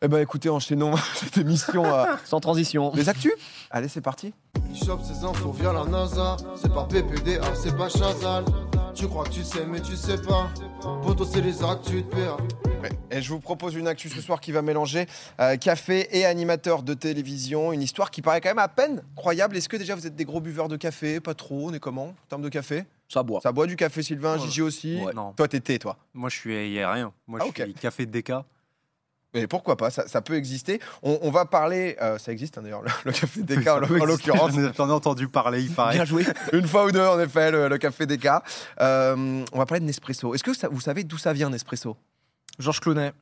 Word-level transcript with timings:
Eh 0.00 0.06
ben 0.06 0.18
écoutez, 0.20 0.48
enchaînons 0.48 0.94
cette 1.14 1.38
émission. 1.38 1.82
Sans 2.24 2.38
transition. 2.40 2.92
Les 2.94 3.08
actus 3.08 3.32
Allez, 3.70 3.88
c'est 3.88 4.00
parti. 4.00 4.32
Il 4.70 4.76
chope 4.78 5.02
ses 5.02 5.24
infos 5.24 5.50
via 5.52 5.72
la 5.72 5.84
NASA. 5.84 6.36
C'est 6.56 6.72
pas 6.72 6.84
PPDA, 6.84 7.42
c'est 7.56 7.76
pas 7.76 7.88
Chazal. 7.88 8.44
Tu 8.94 9.08
crois 9.08 9.24
que 9.24 9.30
tu 9.30 9.42
sais, 9.42 9.64
mais 9.66 9.80
tu 9.80 9.96
sais 9.96 10.18
pas. 10.18 10.50
Poto, 11.02 11.24
c'est 11.24 11.40
les 11.40 11.62
actus 11.64 12.04
de 12.04 12.08
PA. 12.08 12.36
Et 13.10 13.22
je 13.22 13.28
vous 13.30 13.40
propose 13.40 13.74
une 13.74 13.88
actu 13.88 14.08
ce 14.08 14.20
soir 14.20 14.40
qui 14.40 14.52
va 14.52 14.62
mélanger 14.62 15.06
euh, 15.40 15.56
café 15.56 16.06
et 16.16 16.24
animateur 16.24 16.84
de 16.84 16.94
télévision. 16.94 17.72
Une 17.72 17.82
histoire 17.82 18.12
qui 18.12 18.22
paraît 18.22 18.40
quand 18.40 18.50
même 18.50 18.58
à 18.58 18.68
peine 18.68 19.02
croyable. 19.16 19.56
Est-ce 19.56 19.68
que 19.68 19.76
déjà 19.76 19.96
vous 19.96 20.06
êtes 20.06 20.14
des 20.14 20.24
gros 20.24 20.40
buveurs 20.40 20.68
de 20.68 20.76
café? 20.76 21.18
Pas 21.18 21.34
trop, 21.34 21.70
on 21.70 21.72
est 21.74 21.80
comment 21.80 22.06
en 22.08 22.14
termes 22.28 22.42
de 22.42 22.48
café? 22.48 22.84
Ça 23.08 23.22
boit. 23.24 23.40
Ça 23.40 23.50
boit 23.50 23.66
du 23.66 23.74
café, 23.74 24.02
Sylvain, 24.02 24.34
Ouais. 24.38 24.44
Gigi 24.46 24.62
aussi? 24.62 25.00
Ouais. 25.02 25.12
Non. 25.12 25.32
Toi, 25.32 25.48
t'es 25.48 25.58
thé, 25.60 25.78
toi. 25.80 25.96
Moi, 26.14 26.28
je 26.30 26.36
suis 26.36 26.54
aérien. 26.54 27.12
Moi, 27.26 27.40
Ah, 27.42 27.46
je 27.56 27.62
suis 27.64 27.74
café 27.74 28.06
DK. 28.06 28.32
Mais 29.34 29.46
pourquoi 29.46 29.76
pas, 29.76 29.90
ça, 29.90 30.08
ça 30.08 30.22
peut 30.22 30.36
exister. 30.36 30.80
On, 31.02 31.18
on 31.22 31.30
va 31.30 31.44
parler, 31.44 31.96
euh, 32.00 32.16
ça 32.18 32.32
existe 32.32 32.56
hein, 32.56 32.62
d'ailleurs, 32.62 32.82
le, 32.82 32.90
le 33.04 33.12
café 33.12 33.42
DK 33.42 33.66
en, 33.68 33.82
en 33.82 34.04
l'occurrence. 34.06 34.52
J'en 34.76 34.88
ai- 34.88 34.92
entendu 34.92 35.28
parler, 35.28 35.62
il 35.62 35.70
paraît. 35.74 35.94
Bien 35.94 36.04
joué. 36.06 36.24
Une 36.52 36.66
fois 36.66 36.86
ou 36.86 36.90
deux, 36.92 37.04
en 37.06 37.20
effet, 37.20 37.50
le, 37.50 37.68
le 37.68 37.78
café 37.78 38.06
DK. 38.06 38.26
Euh, 38.80 39.44
on 39.52 39.58
va 39.58 39.66
parler 39.66 39.80
de 39.80 39.84
Nespresso. 39.86 40.34
Est-ce 40.34 40.42
que 40.44 40.54
ça- 40.54 40.68
vous 40.68 40.80
savez 40.80 41.04
d'où 41.04 41.18
ça 41.18 41.32
vient, 41.34 41.50
Nespresso? 41.50 41.96
Georges 42.58 42.80
Clounet. 42.80 43.12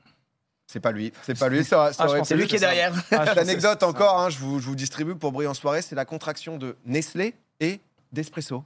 C'est 0.68 0.80
pas 0.80 0.90
lui, 0.90 1.12
c'est 1.22 1.38
pas 1.38 1.48
lui. 1.48 1.64
Ça, 1.64 1.92
ça 1.92 2.06
Ah, 2.08 2.24
C'est 2.24 2.34
lui 2.36 2.46
qui 2.48 2.56
est 2.56 2.58
ça. 2.58 2.66
derrière. 2.66 2.92
Ah, 3.12 3.34
L'anecdote 3.34 3.82
encore, 3.84 4.20
hein, 4.20 4.30
je, 4.30 4.38
vous, 4.38 4.58
je 4.58 4.66
vous 4.66 4.74
distribue 4.74 5.14
pour 5.14 5.30
briller 5.30 5.48
en 5.48 5.54
soirée, 5.54 5.80
c'est 5.80 5.94
la 5.94 6.04
contraction 6.04 6.56
de 6.58 6.76
Nestlé 6.84 7.34
et 7.60 7.80
d'Espresso. 8.12 8.64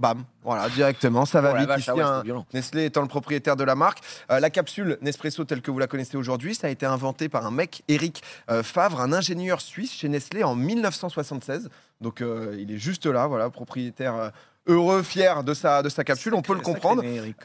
Bam, 0.00 0.24
voilà, 0.42 0.70
directement, 0.70 1.26
ça 1.26 1.42
va 1.42 1.52
Oh 1.54 1.58
vite. 1.58 1.68
vache, 1.68 1.80
Ici, 1.82 1.90
ah 1.90 1.94
ouais, 1.94 2.02
un- 2.02 2.14
c'était 2.16 2.24
violent. 2.24 2.46
Nestlé 2.54 2.86
étant 2.86 3.02
le 3.02 3.06
propriétaire 3.08 3.54
de 3.54 3.64
la 3.64 3.74
marque. 3.74 3.98
Euh, 4.30 4.40
la 4.40 4.48
capsule 4.48 4.96
Nespresso 5.02 5.44
telle 5.44 5.60
que 5.60 5.70
vous 5.70 5.78
la 5.78 5.86
connaissez 5.86 6.16
aujourd'hui, 6.16 6.54
ça 6.54 6.68
a 6.68 6.70
été 6.70 6.86
inventé 6.86 7.28
par 7.28 7.44
un 7.44 7.50
mec, 7.50 7.82
Eric 7.86 8.22
euh, 8.50 8.62
Favre, 8.62 9.02
un 9.02 9.12
ingénieur 9.12 9.60
suisse 9.60 9.92
chez 9.92 10.08
Nestlé 10.08 10.42
en 10.42 10.54
1976. 10.54 11.68
Donc 12.00 12.22
euh, 12.22 12.56
il 12.58 12.72
est 12.72 12.78
juste 12.78 13.04
là, 13.04 13.26
voilà, 13.26 13.50
propriétaire 13.50 14.32
heureux, 14.66 15.02
fier 15.02 15.42
de 15.42 15.54
sa, 15.54 15.82
de 15.82 15.88
sa 15.88 16.04
capsule, 16.04 16.34
on 16.34 16.42
peut 16.42 16.54
le 16.54 16.60
comprendre. 16.60 17.02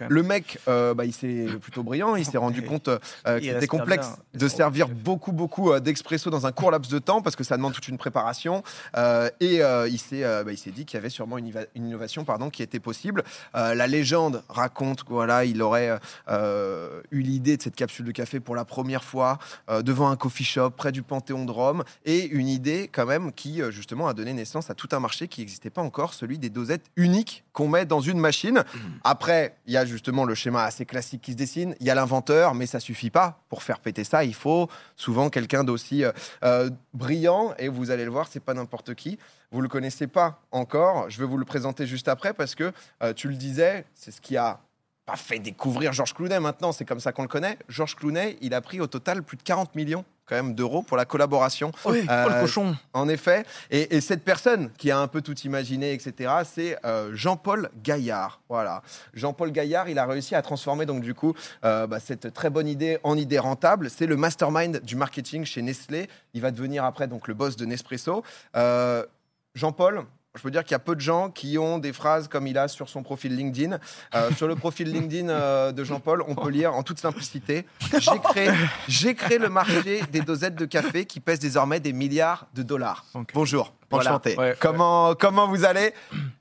Le 0.08 0.24
mec, 0.24 0.60
euh, 0.68 0.94
bah, 0.94 1.06
il 1.06 1.14
s'est 1.14 1.48
plutôt 1.62 1.84
brillant. 1.84 2.16
Il 2.16 2.26
s'est 2.26 2.38
rendu 2.38 2.62
compte 2.62 2.88
euh, 2.88 3.00
Il 3.38 3.42
qu'il 3.42 3.50
était 3.52 3.68
complexe 3.68 4.10
de 4.34 4.48
servir 4.48 4.90
beaucoup, 4.90 5.32
beaucoup 5.32 5.72
euh, 5.72 5.80
d'expresso 5.80 6.30
dans 6.30 6.46
un 6.46 6.52
court 6.52 6.72
laps 6.72 6.92
de 6.92 7.00
temps 7.00 7.22
parce 7.22 7.36
que 7.36 7.44
ça 7.44 7.58
demande 7.58 7.74
toute 7.74 7.88
une 7.88 7.98
préparation. 7.98 8.64
Euh, 8.98 9.30
et 9.40 9.62
euh, 9.62 9.88
il 9.88 10.00
s'est, 10.00 10.22
bah, 10.22 10.52
dit 10.54 10.86
qu'il 10.86 10.98
y 10.98 10.98
avait 10.98 11.10
sûrement 11.10 11.38
une, 11.38 11.52
innovation, 11.76 12.26
pardon, 12.26 12.50
qui 12.50 12.64
était 12.64 12.80
possible. 12.80 13.24
La 13.54 13.88
légende 13.88 14.44
raconte 14.50 15.04
que 15.04 15.10
voilà, 15.10 15.46
il 15.46 15.62
aurait 15.62 15.98
eu 16.30 17.20
l'idée 17.20 17.58
de 17.58 17.62
cette 17.62 17.76
capsule 17.76 18.06
de 18.06 18.12
café 18.12 18.40
pour 18.40 18.56
la 18.56 18.66
première 18.66 19.04
fois 19.04 19.38
devant 19.82 20.10
un 20.10 20.16
coffee 20.16 20.44
shop 20.44 20.72
près 20.72 20.92
du 20.92 21.04
Panthéon 21.04 21.46
de 21.46 21.52
Rome 21.52 21.84
et 22.06 22.26
une 22.28 22.48
idée 22.48 22.90
quand 22.92 23.06
même 23.06 23.32
qui 23.32 23.62
justement 23.70 24.08
a 24.08 24.14
donné 24.14 24.34
naissance 24.34 24.70
à 24.70 24.76
tout 24.76 24.90
un 24.92 25.00
marché 25.00 25.28
qui 25.28 25.42
n'existait 25.42 25.70
pas 25.70 25.82
encore, 25.82 26.14
celui 26.14 26.38
des 26.38 26.50
dosettes 26.50 26.86
uniques 26.96 27.05
qu'on 27.54 27.68
met 27.68 27.86
dans 27.86 28.02
une 28.02 28.20
machine. 28.20 28.64
Après, 29.04 29.58
il 29.66 29.74
y 29.74 29.78
a 29.78 29.86
justement 29.86 30.26
le 30.26 30.36
schéma 30.36 30.64
assez 30.64 30.86
classique 30.86 31.22
qui 31.22 31.32
se 31.32 31.38
dessine. 31.38 31.76
Il 31.80 31.88
y 31.88 31.90
a 31.90 31.96
l'inventeur, 31.96 32.54
mais 32.54 32.66
ça 32.66 32.80
suffit 32.80 33.10
pas 33.10 33.40
pour 33.50 33.64
faire 33.64 33.80
péter 33.80 34.04
ça. 34.04 34.24
Il 34.24 34.34
faut 34.34 34.70
souvent 34.96 35.30
quelqu'un 35.30 35.64
d'aussi 35.64 36.04
euh, 36.04 36.12
euh, 36.44 36.70
brillant. 36.94 37.54
Et 37.58 37.68
vous 37.68 37.92
allez 37.92 38.06
le 38.06 38.12
voir, 38.12 38.28
c'est 38.30 38.40
pas 38.40 38.54
n'importe 38.54 38.96
qui. 38.96 39.18
Vous 39.52 39.62
le 39.62 39.68
connaissez 39.68 40.08
pas 40.08 40.42
encore. 40.52 41.10
Je 41.10 41.20
vais 41.20 41.26
vous 41.26 41.38
le 41.38 41.46
présenter 41.46 41.88
juste 41.88 42.08
après 42.08 42.34
parce 42.34 42.56
que 42.56 42.72
euh, 43.04 43.14
tu 43.14 43.28
le 43.28 43.36
disais, 43.36 43.86
c'est 43.94 44.12
ce 44.12 44.22
qui 44.22 44.38
a 44.38 44.60
pas 45.06 45.16
fait 45.16 45.40
découvrir 45.40 45.94
Georges 45.94 46.14
Clounet 46.14 46.40
maintenant, 46.40 46.72
c'est 46.72 46.86
comme 46.86 47.00
ça 47.00 47.12
qu'on 47.12 47.22
le 47.22 47.28
connaît. 47.28 47.60
Georges 47.70 47.96
Clounet, 47.96 48.38
il 48.42 48.54
a 48.54 48.62
pris 48.62 48.82
au 48.82 48.88
total 48.88 49.22
plus 49.22 49.38
de 49.38 49.44
40 49.44 49.76
millions 49.76 50.04
quand 50.26 50.36
même 50.36 50.56
d'euros 50.56 50.82
pour 50.82 50.98
la 50.98 51.06
collaboration. 51.06 51.72
Oui, 51.86 52.02
oh, 52.04 52.12
Euh, 52.12 52.30
le 52.30 52.42
cochon. 52.42 52.76
En 52.94 53.08
effet, 53.10 53.46
et, 53.70 53.96
et 53.96 54.02
cette 54.02 54.24
personne 54.24 54.72
qui 54.78 54.92
a 54.92 55.00
un 55.00 55.08
peu 55.08 55.22
tout 55.22 55.38
imaginé, 55.40 55.94
etc., 55.94 56.32
c'est 56.44 56.78
euh, 56.86 57.12
Jean-Paul 57.14 57.70
Gaillard. 57.84 58.42
Voilà, 58.50 58.82
Jean-Paul 59.14 59.52
Gaillard, 59.52 59.90
il 59.90 60.00
a 60.00 60.06
réussi 60.06 60.36
à 60.36 60.42
transformer 60.42 60.86
donc 60.86 61.02
du 61.02 61.14
coup 61.14 61.34
euh, 61.64 61.88
bah, 61.88 62.00
cette 62.00 62.34
très 62.34 62.50
bonne 62.50 62.68
idée 62.68 62.98
en 63.04 63.18
idée 63.18 63.40
rentable. 63.40 63.90
C'est 63.90 64.08
le 64.08 64.16
mastermind 64.16 64.82
du 64.82 64.96
marketing 64.96 65.46
chez 65.46 65.62
Nestlé. 65.62 66.10
Il 66.34 66.42
va 66.42 66.52
devenir 66.52 66.84
après 66.86 67.08
donc 67.08 67.28
le 67.28 67.34
boss 67.34 67.56
de 67.56 67.66
Nespresso. 67.66 68.24
Euh, 68.56 69.06
Jean-Paul. 69.54 70.06
Je 70.36 70.42
peux 70.42 70.52
dire 70.52 70.64
qu'il 70.64 70.72
y 70.72 70.76
a 70.76 70.80
peu 70.80 70.96
de 70.96 71.02
gens 71.02 71.30
qui 71.30 71.58
ont 71.58 71.78
des 71.78 71.94
phrases 71.94 72.28
comme 72.28 72.46
il 72.48 72.58
a 72.58 72.68
sur 72.68 72.90
son 72.90 73.04
profil 73.04 73.36
LinkedIn. 73.36 73.80
Euh, 74.14 74.32
sur 74.38 74.48
le 74.48 74.56
profil 74.56 74.92
LinkedIn 74.92 75.30
euh, 75.30 75.72
de 75.72 75.84
Jean-Paul, 75.84 76.24
on 76.28 76.36
peut 76.36 76.50
lire 76.50 76.74
en 76.74 76.84
toute 76.84 77.00
simplicité 77.00 77.66
J'ai 78.00 78.20
créé, 78.20 78.50
j'ai 78.88 79.16
créé 79.16 79.38
le 79.38 79.50
marché 79.50 80.02
des 80.12 80.22
dosettes 80.22 80.56
de 80.56 80.66
café 80.66 81.06
qui 81.06 81.20
pèsent 81.20 81.40
désormais 81.40 81.80
des 81.80 81.94
milliards 81.94 82.48
de 82.54 82.64
dollars. 82.64 83.06
Bonjour, 83.34 83.74
Voilà. 83.90 84.12
enchanté. 84.12 84.38
Ouais, 84.38 84.56
comment, 84.60 85.16
comment 85.16 85.48
vous 85.48 85.64
allez? 85.64 85.94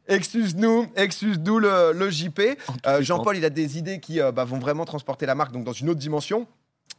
Excuse-nous, 0.09 0.89
excuse-nous 0.97 1.59
le, 1.61 1.93
le 1.95 2.11
JP. 2.11 2.41
Euh, 2.87 3.03
Jean-Paul, 3.03 3.37
il 3.37 3.45
a 3.45 3.51
des 3.51 3.79
idées 3.79 4.01
qui 4.01 4.21
bah, 4.35 4.45
vont 4.45 4.59
vraiment 4.59 4.85
transporter 4.85 5.25
la 5.25 5.35
marque 5.35 5.53
donc, 5.53 5.65
dans 5.65 5.73
une 5.73 5.89
autre 5.89 6.01
dimension. 6.01 6.47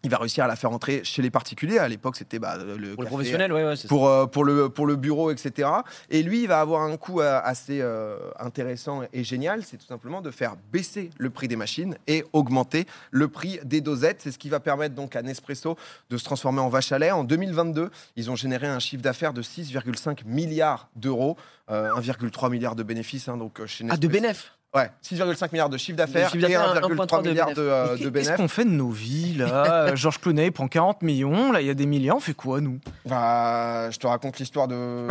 Il 0.06 0.12
va 0.12 0.18
réussir 0.18 0.44
à 0.44 0.48
la 0.48 0.56
faire 0.56 0.72
entrer 0.72 1.04
chez 1.04 1.24
les 1.24 1.32
particuliers. 1.32 1.80
À 1.80 1.88
l'époque, 1.88 2.16
c'était 2.16 2.38
bah, 2.38 2.58
le 2.58 2.94
Pour 2.94 3.04
le 3.04 3.10
professionnel, 3.10 3.52
ouais, 3.52 3.66
ouais, 3.66 3.76
c'est 3.76 3.84
ça. 3.84 3.88
pour, 3.88 4.08
euh, 4.08 4.28
pour, 4.28 4.44
le, 4.46 4.70
pour 4.70 4.86
le 4.86 4.96
bureau, 4.96 5.32
etc. 5.32 5.68
Et 6.12 6.22
lui, 6.22 6.44
il 6.44 6.48
va 6.48 6.60
avoir 6.60 6.84
un 6.84 6.96
coût 6.96 7.22
euh, 7.22 7.40
assez 7.44 7.80
euh, 7.82 8.18
intéressant 8.40 9.02
et 9.12 9.24
génial. 9.24 9.64
C'est 9.64 9.78
tout 9.78 9.86
simplement 9.88 10.22
de 10.22 10.30
faire 10.30 10.56
baisser 10.72 11.10
le 11.18 11.32
prix 11.32 11.48
des 11.48 11.56
machines 11.56 11.98
et 12.06 12.24
augmenter 12.34 12.86
le 13.10 13.28
prix 13.28 13.60
des 13.64 13.82
dosettes. 13.82 14.22
C'est 14.22 14.32
ce 14.32 14.38
qui 14.38 14.50
va 14.50 14.60
permettre 14.60 14.94
donc 14.94 15.16
à 15.16 15.24
Nespresso 15.24 15.76
de 16.12 16.18
se 16.18 16.24
transformer 16.24 16.60
en 16.62 16.70
vache 16.70 16.92
à 16.92 17.00
lait. 17.00 17.10
En 17.12 17.24
2022, 17.24 17.90
ils 18.16 18.30
ont 18.30 18.36
généré 18.36 18.68
un 18.68 18.80
chiffre 18.80 19.02
d'affaires 19.02 19.34
de 19.34 19.42
6,5 19.42 20.20
milliards 20.26 20.88
d'euros, 20.96 21.36
euh, 21.72 21.90
1,3 21.96 22.52
milliard 22.52 22.76
de 22.76 22.84
bénéfices 22.84 23.28
hein, 23.28 23.38
donc, 23.38 23.60
euh, 23.60 23.66
chez 23.66 23.84
Ah, 23.86 23.98
Nespresso. 23.98 24.02
de 24.02 24.08
bénéf. 24.14 24.52
Ouais, 24.76 24.92
6,5 25.04 25.52
milliards 25.54 25.70
de 25.70 25.78
chiffre 25.78 25.96
d'affaires 25.98 26.30
chiffre 26.30 26.44
et 26.46 26.52
d'affaires, 26.54 26.76
1,3 26.82 27.06
1,3 27.08 27.24
de 27.24 27.30
milliards 27.30 27.54
de, 27.54 27.62
euh, 27.62 27.98
de 27.98 28.10
Qu'est-ce 28.10 28.34
qu'on 28.34 28.50
fait 28.50 28.66
de 28.66 28.70
nos 28.72 28.90
vies 28.90 29.36
là? 29.36 29.96
Georges 29.96 30.20
Clounet 30.20 30.48
il 30.48 30.52
prend 30.52 30.68
40 30.68 31.02
millions, 31.02 31.52
là 31.54 31.62
il 31.62 31.68
y 31.68 31.70
a 31.70 31.74
des 31.74 31.86
milliards, 31.86 32.18
on 32.18 32.20
fait 32.20 32.34
quoi 32.34 32.60
nous? 32.60 32.80
Bah, 33.06 33.90
je 33.90 33.98
te 33.98 34.06
raconte 34.06 34.38
l'histoire 34.38 34.68
de, 34.68 35.08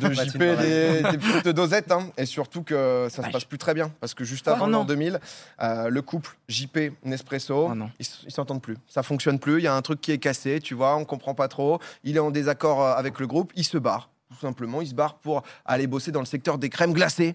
de, 0.00 0.08
de 0.08 0.12
JP 0.14 0.38
des, 0.38 1.02
des 1.12 1.18
petites 1.18 1.48
dosettes, 1.48 1.90
hein, 1.92 2.08
et 2.18 2.26
surtout 2.26 2.62
que 2.62 3.08
ça 3.10 3.22
se 3.22 3.26
Ouais. 3.26 3.32
passe 3.32 3.44
plus 3.44 3.56
très 3.58 3.72
bien, 3.72 3.90
parce 4.00 4.12
que 4.12 4.22
juste 4.24 4.46
Oh 4.48 4.52
avant 4.54 4.66
l'an 4.66 4.84
2000, 4.84 5.18
euh, 5.62 5.88
le 5.88 6.02
couple 6.02 6.36
JP 6.48 6.78
Nespresso, 7.04 7.68
Oh 7.70 7.74
non. 7.74 7.90
ils 7.98 8.30
s'entendent 8.32 8.60
plus, 8.62 8.76
ça 8.86 9.02
fonctionne 9.02 9.38
plus, 9.38 9.58
il 9.60 9.64
y 9.64 9.68
a 9.68 9.74
un 9.74 9.82
truc 9.82 10.00
qui 10.02 10.12
est 10.12 10.18
cassé, 10.18 10.60
tu 10.60 10.74
vois, 10.74 10.94
on 10.96 11.06
comprend 11.06 11.34
pas 11.34 11.48
trop, 11.48 11.80
il 12.04 12.16
est 12.16 12.20
en 12.20 12.30
désaccord 12.30 12.82
euh, 12.82 12.92
avec 12.94 13.18
le 13.18 13.26
groupe, 13.26 13.52
il 13.56 13.64
se 13.64 13.78
barre, 13.78 14.10
tout 14.28 14.40
simplement, 14.46 14.82
il 14.82 14.88
se 14.88 14.94
barre 14.94 15.14
pour 15.14 15.42
aller 15.64 15.86
bosser 15.86 16.12
dans 16.12 16.20
le 16.20 16.26
secteur 16.26 16.58
des 16.58 16.68
crèmes 16.68 16.92
glacées. 16.92 17.34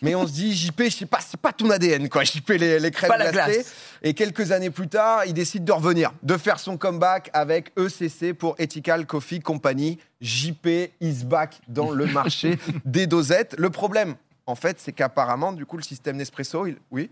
Mais 0.00 0.14
on 0.14 0.26
se 0.26 0.32
dit, 0.32 0.54
JP, 0.54 0.84
je 0.84 0.88
sais 0.90 1.06
pas, 1.06 1.20
c'est 1.20 1.38
pas 1.38 1.52
ton 1.52 1.68
ADN, 1.70 2.08
quoi. 2.08 2.24
JP, 2.24 2.48
les, 2.50 2.80
les 2.80 2.90
crèmes 2.90 3.08
Pas 3.10 3.18
la 3.18 3.30
glacées. 3.30 3.52
glace. 3.56 3.74
Et 4.02 4.14
quelques 4.14 4.50
années 4.50 4.70
plus 4.70 4.88
tard, 4.88 5.24
il 5.26 5.34
décide 5.34 5.64
de 5.64 5.72
revenir, 5.72 6.12
de 6.22 6.36
faire 6.36 6.58
son 6.58 6.76
comeback 6.76 7.30
avec 7.34 7.72
ECC 7.78 8.32
pour 8.32 8.54
Ethical 8.58 9.06
Coffee 9.06 9.40
Company. 9.40 9.98
JP 10.20 10.66
is 11.00 11.24
back 11.24 11.60
dans 11.68 11.90
le 11.90 12.06
marché 12.06 12.58
des 12.84 13.06
dosettes. 13.06 13.54
Le 13.58 13.70
problème, 13.70 14.14
en 14.46 14.54
fait, 14.54 14.80
c'est 14.80 14.92
qu'apparemment, 14.92 15.52
du 15.52 15.66
coup, 15.66 15.76
le 15.76 15.82
système 15.82 16.16
Nespresso, 16.16 16.66
il... 16.66 16.76
oui, 16.90 17.10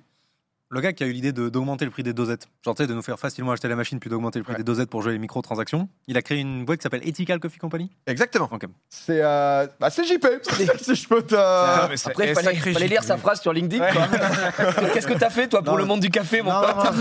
Le 0.73 0.81
gars 0.81 0.93
qui 0.93 1.03
a 1.03 1.09
eu 1.09 1.13
l'idée 1.13 1.33
d'augmenter 1.33 1.85
le 1.85 1.91
prix 1.91 2.05
des 2.05 2.13
dosettes, 2.13 2.47
genre 2.65 2.77
de 2.77 2.87
nous 2.95 3.03
faire 3.03 3.19
facilement 3.19 3.51
acheter 3.51 3.67
la 3.67 3.75
machine 3.75 3.99
puis 3.99 4.09
d'augmenter 4.09 4.39
le 4.39 4.45
prix 4.45 4.53
Ouais. 4.53 4.59
des 4.59 4.63
dosettes 4.65 4.89
pour 4.89 5.03
jouer 5.03 5.13
les 5.13 5.19
microtransactions, 5.19 5.89
il 6.07 6.17
a 6.17 6.23
créé 6.23 6.39
une 6.39 6.65
boîte 6.65 6.79
qui 6.79 6.85
s'appelle 6.85 7.07
Ethical 7.07 7.41
Coffee 7.41 7.59
Company. 7.59 7.91
exactement. 8.07 8.49
Ok. 8.53 8.67
C'est 8.89 9.21
euh... 9.21 9.67
bah, 9.81 9.91
c'est 9.91 10.05
JP, 10.05 10.25
si 10.81 10.95
je 10.95 11.09
peux 11.09 11.23
te... 11.23 11.35
Après, 11.35 12.29
il 12.29 12.35
fallait, 12.37 12.87
lire 12.87 13.03
sa 13.03 13.17
phrase 13.17 13.41
sur 13.41 13.53
LinkedIn. 13.53 13.85
Qu'est-ce 14.95 15.09
que 15.09 15.19
t'as 15.19 15.31
fait, 15.31 15.49
toi, 15.49 15.61
pour 15.61 15.73
Non, 15.73 15.79
le 15.79 15.87
monde 15.87 16.01
du 16.01 16.11
café, 16.11 16.41
mon 16.41 16.53
Non, 16.53 16.61
pote. 16.61 16.95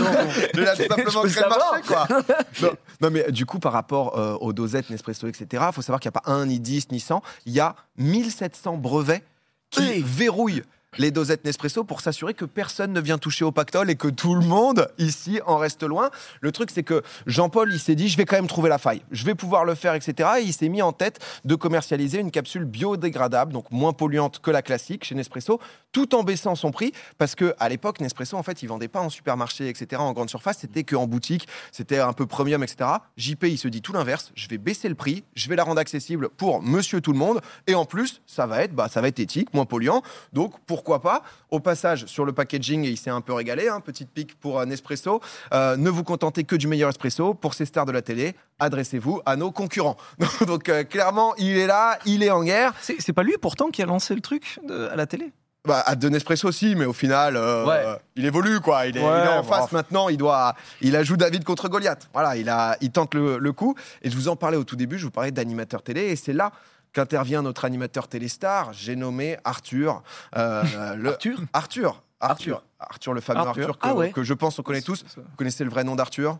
Il 0.54 0.66
a 0.66 0.74
tout 0.74 0.82
simplement 0.88 1.22
créé 1.22 1.42
le 1.44 1.48
marché, 1.48 1.82
quoi. 1.86 2.08
non, 2.62 2.70
non, 3.02 3.10
mais 3.12 3.30
du 3.30 3.46
coup, 3.46 3.60
par 3.60 3.72
rapport 3.72 4.18
euh, 4.18 4.34
aux 4.40 4.52
dosettes 4.52 4.90
Nespresso, 4.90 5.28
etc., 5.28 5.62
il 5.68 5.72
faut 5.72 5.82
savoir 5.82 6.00
qu'il 6.00 6.10
n'y 6.10 6.16
a 6.16 6.20
pas 6.20 6.32
un, 6.32 6.46
ni 6.46 6.58
10, 6.58 6.90
ni 6.90 6.98
100. 6.98 7.22
Il 7.46 7.52
y 7.52 7.60
a 7.60 7.76
1700 7.98 8.78
brevets 8.78 9.22
qui 9.70 9.80
Oui. 9.80 10.02
verrouillent 10.04 10.64
les 10.98 11.10
dosettes 11.10 11.44
Nespresso 11.44 11.84
pour 11.84 12.00
s'assurer 12.00 12.34
que 12.34 12.44
personne 12.44 12.92
ne 12.92 13.00
vient 13.00 13.18
toucher 13.18 13.44
au 13.44 13.52
pactole 13.52 13.90
et 13.90 13.96
que 13.96 14.08
tout 14.08 14.34
le 14.34 14.44
monde 14.44 14.90
ici 14.98 15.40
en 15.46 15.56
reste 15.56 15.82
loin. 15.82 16.10
Le 16.40 16.52
truc, 16.52 16.70
c'est 16.72 16.82
que 16.82 17.02
Jean-Paul, 17.26 17.72
il 17.72 17.78
s'est 17.78 17.94
dit, 17.94 18.08
je 18.08 18.16
vais 18.16 18.24
quand 18.24 18.36
même 18.36 18.48
trouver 18.48 18.68
la 18.68 18.78
faille. 18.78 19.02
Je 19.10 19.24
vais 19.24 19.34
pouvoir 19.34 19.64
le 19.64 19.74
faire, 19.74 19.94
etc. 19.94 20.28
Et 20.40 20.42
il 20.42 20.52
s'est 20.52 20.68
mis 20.68 20.82
en 20.82 20.92
tête 20.92 21.20
de 21.44 21.54
commercialiser 21.54 22.18
une 22.18 22.30
capsule 22.30 22.64
biodégradable, 22.64 23.52
donc 23.52 23.70
moins 23.70 23.92
polluante 23.92 24.40
que 24.40 24.50
la 24.50 24.62
classique 24.62 25.04
chez 25.04 25.14
Nespresso, 25.14 25.60
tout 25.92 26.14
en 26.14 26.22
baissant 26.22 26.54
son 26.54 26.70
prix, 26.70 26.92
parce 27.18 27.34
que 27.34 27.54
à 27.58 27.68
l'époque, 27.68 28.00
Nespresso, 28.00 28.36
en 28.36 28.42
fait, 28.42 28.62
il 28.62 28.66
vendait 28.66 28.88
pas 28.88 29.00
en 29.00 29.10
supermarché, 29.10 29.68
etc., 29.68 30.00
en 30.00 30.12
grande 30.12 30.30
surface, 30.30 30.58
c'était 30.60 30.84
qu'en 30.84 31.06
boutique, 31.06 31.48
c'était 31.72 31.98
un 31.98 32.12
peu 32.12 32.26
premium, 32.26 32.62
etc. 32.62 32.90
JP, 33.16 33.44
il 33.44 33.58
se 33.58 33.68
dit 33.68 33.82
tout 33.82 33.92
l'inverse, 33.92 34.32
je 34.34 34.48
vais 34.48 34.58
baisser 34.58 34.88
le 34.88 34.94
prix, 34.94 35.24
je 35.34 35.48
vais 35.48 35.56
la 35.56 35.64
rendre 35.64 35.80
accessible 35.80 36.28
pour 36.30 36.62
monsieur 36.62 37.00
tout 37.00 37.12
le 37.12 37.18
monde, 37.18 37.40
et 37.66 37.74
en 37.74 37.84
plus, 37.84 38.22
ça 38.26 38.46
va 38.46 38.62
être, 38.62 38.72
bah, 38.72 38.88
ça 38.88 39.00
va 39.00 39.08
être 39.08 39.18
éthique, 39.18 39.52
moins 39.54 39.64
polluant, 39.64 40.02
donc 40.32 40.58
pour 40.60 40.79
pourquoi 40.80 41.00
pas. 41.02 41.22
Au 41.50 41.60
passage, 41.60 42.06
sur 42.06 42.24
le 42.24 42.32
packaging, 42.32 42.84
il 42.84 42.96
s'est 42.96 43.10
un 43.10 43.20
peu 43.20 43.34
régalé, 43.34 43.68
hein, 43.68 43.80
petite 43.80 44.08
pique 44.10 44.34
pour 44.40 44.64
Nespresso. 44.64 45.20
Euh, 45.52 45.76
ne 45.76 45.90
vous 45.90 46.04
contentez 46.04 46.44
que 46.44 46.56
du 46.56 46.68
meilleur 46.68 46.88
espresso. 46.88 47.34
Pour 47.34 47.52
ces 47.52 47.66
stars 47.66 47.84
de 47.84 47.92
la 47.92 48.00
télé, 48.00 48.34
adressez-vous 48.58 49.20
à 49.26 49.36
nos 49.36 49.50
concurrents. 49.50 49.98
Donc 50.46 50.70
euh, 50.70 50.84
clairement, 50.84 51.34
il 51.36 51.58
est 51.58 51.66
là, 51.66 51.98
il 52.06 52.22
est 52.22 52.30
en 52.30 52.42
guerre. 52.42 52.72
C'est 52.80 53.12
pas 53.12 53.22
lui 53.22 53.34
pourtant 53.38 53.68
qui 53.68 53.82
a 53.82 53.86
lancé 53.86 54.14
le 54.14 54.22
truc 54.22 54.58
de- 54.66 54.88
à 54.88 54.96
la 54.96 55.04
télé? 55.06 55.32
Bah, 55.66 55.82
à 55.84 55.94
de 55.96 56.08
Nespresso 56.08 56.48
aussi, 56.48 56.74
mais 56.74 56.86
au 56.86 56.94
final, 56.94 57.36
euh, 57.36 57.66
Ouais. 57.66 57.84
il 58.16 58.24
évolue 58.24 58.60
quoi. 58.60 58.86
Il 58.86 58.96
est, 58.96 59.02
Ouais, 59.04 59.20
il 59.22 59.26
est 59.28 59.36
en 59.36 59.42
face 59.42 59.70
maintenant. 59.72 60.08
Il 60.08 60.16
doit, 60.16 60.54
il 60.80 60.92
David 60.92 61.44
contre 61.44 61.68
Goliath. 61.68 62.08
Voilà, 62.14 62.36
il 62.38 62.48
a, 62.48 62.78
il 62.80 62.90
tente 62.90 63.14
le, 63.14 63.36
le 63.36 63.52
coup. 63.52 63.74
Et 64.00 64.08
je 64.08 64.16
vous 64.16 64.28
en 64.28 64.36
parlais 64.36 64.56
au 64.56 64.64
tout 64.64 64.76
début. 64.76 64.98
Je 64.98 65.04
vous 65.04 65.10
parlais 65.10 65.30
d'animateur 65.30 65.82
télé, 65.82 66.04
et 66.04 66.16
c'est 66.16 66.32
là 66.32 66.52
qu'intervient 66.92 67.42
notre 67.42 67.64
animateur 67.64 68.08
télé 68.08 68.28
star. 68.28 68.72
J'ai 68.72 68.96
nommé 68.96 69.36
Arthur. 69.44 70.02
euh, 70.36 70.62
le- 70.96 71.10
Arthur? 71.10 71.40
Arthur. 71.52 72.02
Arthur. 72.20 72.62
Arthur, 72.78 73.12
le 73.14 73.20
fameux 73.20 73.40
Arthur, 73.40 73.50
Arthur. 73.70 73.78
que, 73.78 73.86
Ah 73.88 73.94
ouais. 73.94 74.10
que 74.12 74.22
je 74.22 74.34
pense 74.34 74.58
on 74.58 74.62
connaît 74.62 74.82
tous. 74.82 75.04
Vous 75.16 75.22
connaissez 75.36 75.64
le 75.64 75.70
vrai 75.70 75.84
nom 75.84 75.94
d'Arthur? 75.96 76.38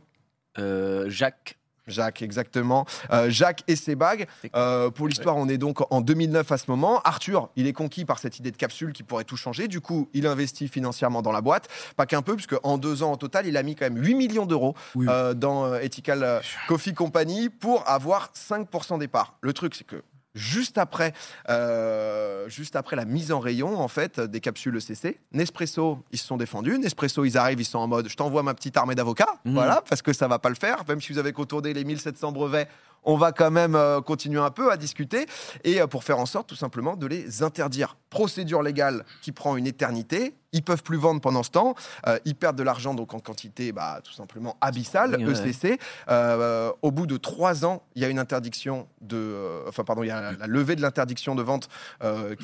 Euh, 0.58 1.08
Jacques. 1.08 1.56
Jacques, 1.86 2.22
exactement. 2.22 2.86
Euh, 3.10 3.30
Jacques 3.30 3.64
et 3.66 3.74
ses 3.74 3.96
bagues. 3.96 4.28
Euh, 4.54 4.90
pour 4.90 5.08
l'histoire, 5.08 5.36
on 5.36 5.48
est 5.48 5.58
donc 5.58 5.80
en 5.92 6.00
2009 6.00 6.52
à 6.52 6.58
ce 6.58 6.70
moment. 6.70 7.00
Arthur, 7.02 7.48
il 7.56 7.66
est 7.66 7.72
conquis 7.72 8.04
par 8.04 8.20
cette 8.20 8.38
idée 8.38 8.52
de 8.52 8.56
capsule 8.56 8.92
qui 8.92 9.02
pourrait 9.02 9.24
tout 9.24 9.36
changer. 9.36 9.66
Du 9.66 9.80
coup, 9.80 10.08
il 10.12 10.26
investit 10.28 10.68
financièrement 10.68 11.20
dans 11.20 11.32
la 11.32 11.40
boîte. 11.40 11.68
Pas 11.96 12.06
qu'un 12.06 12.22
peu, 12.22 12.36
puisque 12.36 12.54
en 12.62 12.78
deux 12.78 13.02
ans 13.02 13.12
au 13.12 13.16
total, 13.16 13.46
il 13.46 13.56
a 13.56 13.62
mis 13.64 13.74
quand 13.74 13.86
même 13.90 14.00
8 14.04 14.14
millions 14.14 14.46
d'euros 14.46 14.76
Oui. 14.94 15.06
euh, 15.08 15.34
dans 15.34 15.74
Ethical 15.76 16.42
Coffee 16.68 16.94
Company 16.94 17.48
pour 17.48 17.88
avoir 17.88 18.30
5% 18.34 18.98
des 18.98 19.08
parts. 19.08 19.34
Le 19.40 19.52
truc, 19.52 19.74
c'est 19.74 19.84
que 19.86 20.02
juste 20.34 20.78
après, 20.78 21.12
euh, 21.48 22.48
juste 22.48 22.76
après 22.76 22.96
la 22.96 23.04
mise 23.04 23.32
en 23.32 23.40
rayon 23.40 23.78
en 23.80 23.88
fait 23.88 24.20
des 24.20 24.40
capsules 24.40 24.76
ECC, 24.76 25.18
Nespresso 25.32 25.98
ils 26.12 26.18
se 26.18 26.26
sont 26.26 26.36
défendus. 26.36 26.78
Nespresso 26.78 27.24
ils 27.24 27.36
arrivent, 27.36 27.60
ils 27.60 27.64
sont 27.64 27.78
en 27.78 27.88
mode 27.88 28.08
je 28.08 28.16
t'envoie 28.16 28.42
ma 28.42 28.54
petite 28.54 28.76
armée 28.76 28.94
d'avocats, 28.94 29.34
Mhm. 29.44 29.54
voilà 29.54 29.82
parce 29.88 30.02
que 30.02 30.12
ça 30.12 30.28
va 30.28 30.38
pas 30.38 30.48
le 30.48 30.54
faire. 30.54 30.84
Même 30.88 31.00
si 31.00 31.12
vous 31.12 31.18
avez 31.18 31.32
contourné 31.32 31.72
les 31.72 31.84
1700 31.84 32.32
brevets, 32.32 32.68
on 33.04 33.16
va 33.16 33.32
quand 33.32 33.50
même 33.50 33.74
euh, 33.74 34.00
continuer 34.00 34.40
un 34.40 34.50
peu 34.50 34.70
à 34.70 34.76
discuter 34.76 35.26
et 35.64 35.80
euh, 35.80 35.86
pour 35.86 36.04
faire 36.04 36.18
en 36.18 36.26
sorte 36.26 36.48
tout 36.48 36.56
simplement 36.56 36.96
de 36.96 37.06
les 37.06 37.42
interdire. 37.42 37.96
Procédure 38.10 38.62
légale 38.62 39.04
qui 39.22 39.30
prend 39.32 39.56
une 39.56 39.66
éternité. 39.68 40.34
Ils 40.52 40.64
peuvent 40.64 40.82
plus 40.82 40.96
vendre 40.96 41.20
pendant 41.20 41.44
ce 41.44 41.50
temps. 41.50 41.76
Euh, 42.08 42.18
ils 42.24 42.34
perdent 42.34 42.56
de 42.56 42.64
l'argent 42.64 42.92
donc 42.92 43.14
en 43.14 43.20
quantité 43.20 43.70
bah, 43.70 44.00
tout 44.02 44.12
simplement 44.12 44.56
abyssale. 44.60 45.14
Oui, 45.18 45.24
ouais. 45.26 45.48
ECC. 45.50 45.78
Euh, 46.08 46.72
au 46.82 46.90
bout 46.90 47.06
de 47.06 47.16
trois 47.16 47.64
ans, 47.64 47.82
il 47.94 48.02
y 48.02 48.04
a 48.04 48.08
une 48.08 48.18
interdiction 48.18 48.88
de, 49.00 49.16
euh, 49.16 49.62
enfin 49.68 49.84
pardon, 49.84 50.02
il 50.02 50.08
y 50.08 50.10
a 50.10 50.20
la, 50.20 50.32
la 50.32 50.46
levée 50.48 50.74
de 50.74 50.82
l'interdiction 50.82 51.36
de 51.36 51.42
vente 51.42 51.68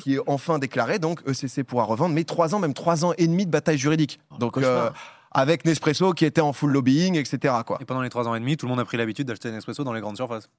qui 0.01 0.15
est 0.15 0.19
enfin 0.27 0.57
déclarée. 0.57 0.99
Donc 0.99 1.21
ECC 1.27 1.63
pourra 1.63 1.83
revendre, 1.83 2.15
mais 2.15 2.23
trois 2.23 2.55
ans, 2.55 2.59
même 2.59 2.73
trois 2.73 3.03
ans 3.03 3.13
et 3.17 3.27
demi 3.27 3.45
de 3.45 3.51
bataille 3.51 3.77
juridique. 3.77 4.19
Donc 4.39 4.53
cauchemar. 4.53 4.85
euh, 4.85 4.89
avec 5.31 5.65
Nespresso 5.65 6.13
qui 6.13 6.25
était 6.25 6.41
en 6.41 6.53
full 6.53 6.71
lobbying, 6.71 7.15
etc. 7.15 7.53
Quoi. 7.65 7.77
Et 7.81 7.85
pendant 7.85 8.01
les 8.01 8.09
trois 8.09 8.27
ans 8.27 8.35
et 8.35 8.39
demi, 8.39 8.57
tout 8.57 8.65
le 8.65 8.69
monde 8.71 8.79
a 8.79 8.85
pris 8.85 8.97
l'habitude 8.97 9.27
d'acheter 9.27 9.49
un 9.49 9.57
espresso 9.57 9.83
dans 9.83 9.93
les 9.93 10.01
grandes 10.01 10.15
surfaces. 10.17 10.49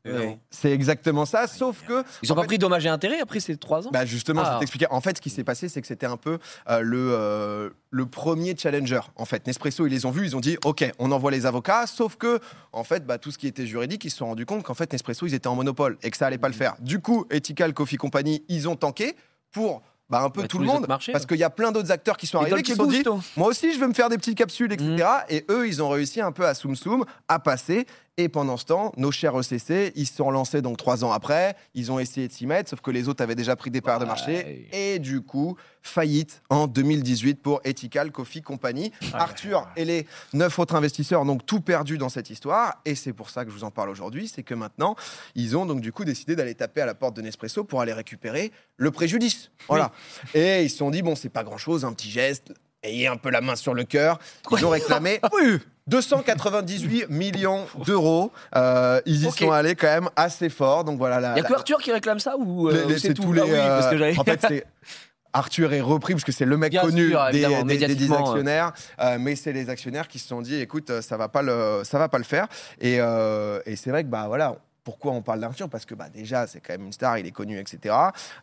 C'est 0.50 0.72
exactement 0.72 1.24
ça, 1.26 1.46
sauf 1.46 1.82
que 1.86 2.02
Ils 2.22 2.30
ont 2.30 2.34
en 2.34 2.36
pas 2.36 2.42
fait, 2.42 2.46
pris 2.48 2.58
dommage 2.58 2.84
et 2.86 2.88
intérêt 2.88 3.20
après 3.20 3.40
ces 3.40 3.56
trois 3.56 3.86
ans? 3.86 3.90
Bah 3.92 4.04
justement, 4.04 4.42
je 4.44 4.48
Ah. 4.48 4.52
vais 4.54 4.58
t'expliquer. 4.60 4.86
En 4.90 5.00
fait, 5.00 5.16
ce 5.16 5.22
qui 5.22 5.30
s'est 5.30 5.44
passé, 5.44 5.68
c'est 5.68 5.80
que 5.80 5.86
c'était 5.86 6.06
un 6.06 6.16
peu 6.16 6.38
euh, 6.68 6.80
le, 6.80 7.08
euh, 7.12 7.70
le 7.90 8.06
premier 8.06 8.56
challenger. 8.56 9.00
En 9.16 9.24
fait, 9.24 9.46
Nespresso, 9.46 9.86
ils 9.86 9.90
les 9.90 10.06
ont 10.06 10.10
vus, 10.10 10.24
ils 10.26 10.36
ont 10.36 10.40
dit 10.40 10.56
OK, 10.64 10.84
on 10.98 11.10
envoie 11.12 11.30
les 11.30 11.46
avocats. 11.46 11.86
Sauf 11.86 12.16
que, 12.16 12.38
en 12.72 12.84
fait, 12.84 13.06
bah, 13.06 13.18
tout 13.18 13.30
ce 13.30 13.38
qui 13.38 13.46
était 13.46 13.66
juridique, 13.66 14.04
ils 14.04 14.10
se 14.10 14.18
sont 14.18 14.26
rendus 14.26 14.46
compte 14.46 14.62
qu'en 14.62 14.74
fait, 14.74 14.92
Nespresso, 14.92 15.26
ils 15.26 15.34
étaient 15.34 15.46
en 15.48 15.54
monopole 15.56 15.98
et 16.02 16.10
que 16.10 16.16
ça 16.16 16.26
allait 16.26 16.38
pas 16.38 16.48
le 16.48 16.54
faire. 16.54 16.74
Du 16.80 17.00
coup, 17.00 17.26
Ethical 17.30 17.72
Coffee 17.74 17.96
Company, 17.96 18.44
ils 18.48 18.68
ont 18.68 18.76
tanké 18.76 19.16
pour 19.50 19.82
bah, 20.10 20.22
un 20.22 20.30
peu 20.30 20.42
Bah, 20.42 20.48
tout 20.48 20.58
le 20.58 20.64
monde. 20.66 20.86
marchés, 20.88 21.12
parce 21.12 21.26
qu'il 21.26 21.36
y 21.38 21.44
a 21.44 21.50
plein 21.50 21.72
d'autres 21.72 21.90
acteurs 21.90 22.16
qui 22.16 22.26
sont 22.26 22.38
arrivés 22.38 22.62
qui 22.62 22.74
Dolce 22.74 22.78
se 22.78 22.84
sont 22.84 22.90
dit 22.90 22.96
Gusto. 23.20 23.20
moi 23.36 23.48
aussi, 23.48 23.72
je 23.72 23.78
veux 23.78 23.88
me 23.88 23.94
faire 23.94 24.08
des 24.08 24.16
petites 24.18 24.38
capsules, 24.38 24.72
etc. 24.72 24.88
Mm. 24.96 25.24
Et 25.28 25.44
eux, 25.50 25.66
ils 25.68 25.82
ont 25.82 25.88
réussi 25.88 26.20
un 26.20 26.32
peu 26.32 26.46
à 26.46 26.54
soum 26.54 26.74
soum, 26.76 27.04
à 27.28 27.38
passer. 27.38 27.86
Et 28.20 28.28
pendant 28.28 28.56
ce 28.56 28.64
temps, 28.64 28.92
nos 28.96 29.12
chers 29.12 29.38
ECC, 29.38 29.92
ils 29.94 30.04
se 30.04 30.16
sont 30.16 30.32
lancés 30.32 30.60
donc 30.60 30.76
trois 30.76 31.04
ans 31.04 31.12
après. 31.12 31.54
Ils 31.74 31.92
ont 31.92 32.00
essayé 32.00 32.26
de 32.26 32.32
s'y 32.32 32.46
mettre, 32.46 32.68
sauf 32.68 32.80
que 32.80 32.90
les 32.90 33.08
autres 33.08 33.22
avaient 33.22 33.36
déjà 33.36 33.54
pris 33.54 33.70
des 33.70 33.80
parts 33.80 34.00
de 34.00 34.04
marché. 34.04 34.68
Et 34.72 34.98
du 34.98 35.20
coup, 35.20 35.56
faillite 35.82 36.42
en 36.50 36.66
2018 36.66 37.40
pour 37.40 37.60
Ethical 37.62 38.10
Coffee 38.10 38.42
Company. 38.42 38.90
Arthur 39.12 39.68
et 39.76 39.84
les 39.84 40.04
neuf 40.32 40.58
autres 40.58 40.74
investisseurs 40.74 41.22
ont 41.22 41.26
donc 41.26 41.46
tout 41.46 41.60
perdu 41.60 41.96
dans 41.96 42.08
cette 42.08 42.28
histoire. 42.28 42.82
Et 42.84 42.96
c'est 42.96 43.12
pour 43.12 43.30
ça 43.30 43.44
que 43.44 43.52
je 43.52 43.56
vous 43.56 43.62
en 43.62 43.70
parle 43.70 43.88
aujourd'hui. 43.88 44.26
C'est 44.26 44.42
que 44.42 44.54
maintenant, 44.54 44.96
ils 45.36 45.56
ont 45.56 45.64
donc 45.64 45.80
du 45.80 45.92
coup 45.92 46.04
décidé 46.04 46.34
d'aller 46.34 46.56
taper 46.56 46.80
à 46.80 46.86
la 46.86 46.96
porte 46.96 47.14
de 47.14 47.22
Nespresso 47.22 47.62
pour 47.62 47.82
aller 47.82 47.92
récupérer 47.92 48.50
le 48.78 48.90
préjudice. 48.90 49.52
Voilà. 49.68 49.92
Et 50.34 50.64
ils 50.64 50.70
se 50.70 50.78
sont 50.78 50.90
dit, 50.90 51.02
bon, 51.02 51.14
c'est 51.14 51.28
pas 51.28 51.44
grand 51.44 51.56
chose, 51.56 51.84
un 51.84 51.92
petit 51.92 52.10
geste. 52.10 52.52
Ayez 52.82 53.08
un 53.08 53.16
peu 53.16 53.30
la 53.30 53.40
main 53.40 53.56
sur 53.56 53.74
le 53.74 53.84
cœur. 53.84 54.18
Ils 54.52 54.64
ont 54.64 54.70
réclamé 54.70 55.20
298 55.88 57.06
millions 57.08 57.66
d'euros. 57.86 58.30
Euh, 58.54 59.00
ils 59.06 59.24
y 59.26 59.30
sont 59.30 59.50
allés 59.50 59.74
quand 59.74 59.86
même 59.86 60.10
assez 60.16 60.48
fort. 60.48 60.84
Donc 60.84 60.98
voilà. 60.98 61.18
La, 61.20 61.32
Il 61.32 61.36
y 61.36 61.40
a 61.40 61.42
la- 61.42 61.48
que 61.48 61.54
Arthur 61.54 61.78
qui 61.78 61.90
réclame 61.92 62.20
ça 62.20 62.36
ou 62.36 62.68
euh, 62.68 62.72
les- 62.86 62.94
les- 62.94 62.98
c'est 62.98 63.14
tous 63.14 63.32
les. 63.32 63.40
Ah 63.40 63.44
oui, 63.46 63.52
parce 63.56 63.86
que 63.88 63.94
euh, 63.94 63.98
j'avais- 63.98 64.18
en 64.18 64.24
fait, 64.24 64.40
c'est. 64.46 64.66
Arthur 65.34 65.72
est 65.74 65.80
repris 65.82 66.14
parce 66.14 66.24
que 66.24 66.32
c'est 66.32 66.46
le 66.46 66.56
mec 66.56 66.70
Bien 66.70 66.80
connu 66.82 67.10
sûr, 67.10 67.22
des, 67.32 67.40
des- 67.64 67.76
des- 67.78 67.94
des 67.94 68.12
actionnaires, 68.12 68.72
euh, 69.00 69.18
mais 69.20 69.36
c'est 69.36 69.52
les 69.52 69.68
actionnaires 69.68 70.08
qui 70.08 70.18
se 70.18 70.26
sont 70.26 70.40
dit, 70.40 70.58
écoute, 70.58 70.90
ça 71.02 71.16
va 71.18 71.28
pas 71.28 71.42
le, 71.42 71.82
ça 71.84 71.98
va 71.98 72.08
pas 72.08 72.16
le 72.18 72.24
faire. 72.24 72.48
Et, 72.80 72.96
euh, 72.98 73.60
et 73.66 73.76
c'est 73.76 73.90
vrai 73.90 74.04
que 74.04 74.08
bah 74.08 74.24
voilà. 74.26 74.56
Pourquoi 74.88 75.12
on 75.12 75.20
parle 75.20 75.40
d'Arthur 75.40 75.68
Parce 75.68 75.84
que 75.84 75.94
bah, 75.94 76.08
déjà, 76.08 76.46
c'est 76.46 76.60
quand 76.60 76.72
même 76.72 76.86
une 76.86 76.94
star, 76.94 77.18
il 77.18 77.26
est 77.26 77.30
connu, 77.30 77.58
etc. 77.58 77.94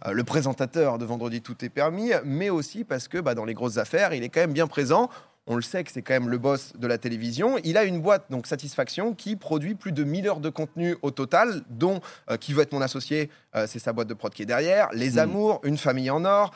Euh, 0.06 0.12
le 0.12 0.24
présentateur 0.24 1.00
de 1.00 1.04
Vendredi 1.04 1.42
Tout 1.42 1.66
est 1.66 1.70
permis, 1.70 2.12
mais 2.24 2.52
aussi 2.52 2.84
parce 2.84 3.08
que 3.08 3.18
bah, 3.18 3.34
dans 3.34 3.46
les 3.46 3.56
grosses 3.56 3.80
affaires, 3.80 4.14
il 4.14 4.22
est 4.24 4.30
quand 4.30 4.42
même 4.42 4.54
bien 4.54 4.68
présent. 4.68 5.10
On 5.48 5.56
le 5.56 5.64
sait 5.64 5.84
que 5.84 5.92
c'est 5.92 6.04
quand 6.04 6.14
même 6.14 6.30
le 6.30 6.38
boss 6.38 6.74
de 6.78 6.86
la 6.86 7.00
télévision. 7.00 7.58
Il 7.64 7.78
a 7.78 7.84
une 7.84 8.00
boîte, 8.00 8.26
donc 8.30 8.46
Satisfaction, 8.46 9.16
qui 9.16 9.36
produit 9.36 9.74
plus 9.74 9.92
de 9.92 10.04
1000 10.04 10.28
heures 10.28 10.40
de 10.40 10.50
contenu 10.50 10.96
au 11.02 11.10
total, 11.10 11.64
dont 11.72 12.00
euh, 12.30 12.38
qui 12.38 12.54
veut 12.54 12.62
être 12.62 12.74
mon 12.74 12.82
associé, 12.82 13.32
euh, 13.56 13.66
c'est 13.68 13.80
sa 13.80 13.92
boîte 13.92 14.08
de 14.08 14.14
prod 14.14 14.32
qui 14.32 14.44
est 14.44 14.46
derrière. 14.46 14.88
Les 14.94 15.14
Mm. 15.14 15.18
Amours, 15.20 15.62
Une 15.64 15.80
famille 15.80 16.12
en 16.12 16.26
or. 16.26 16.54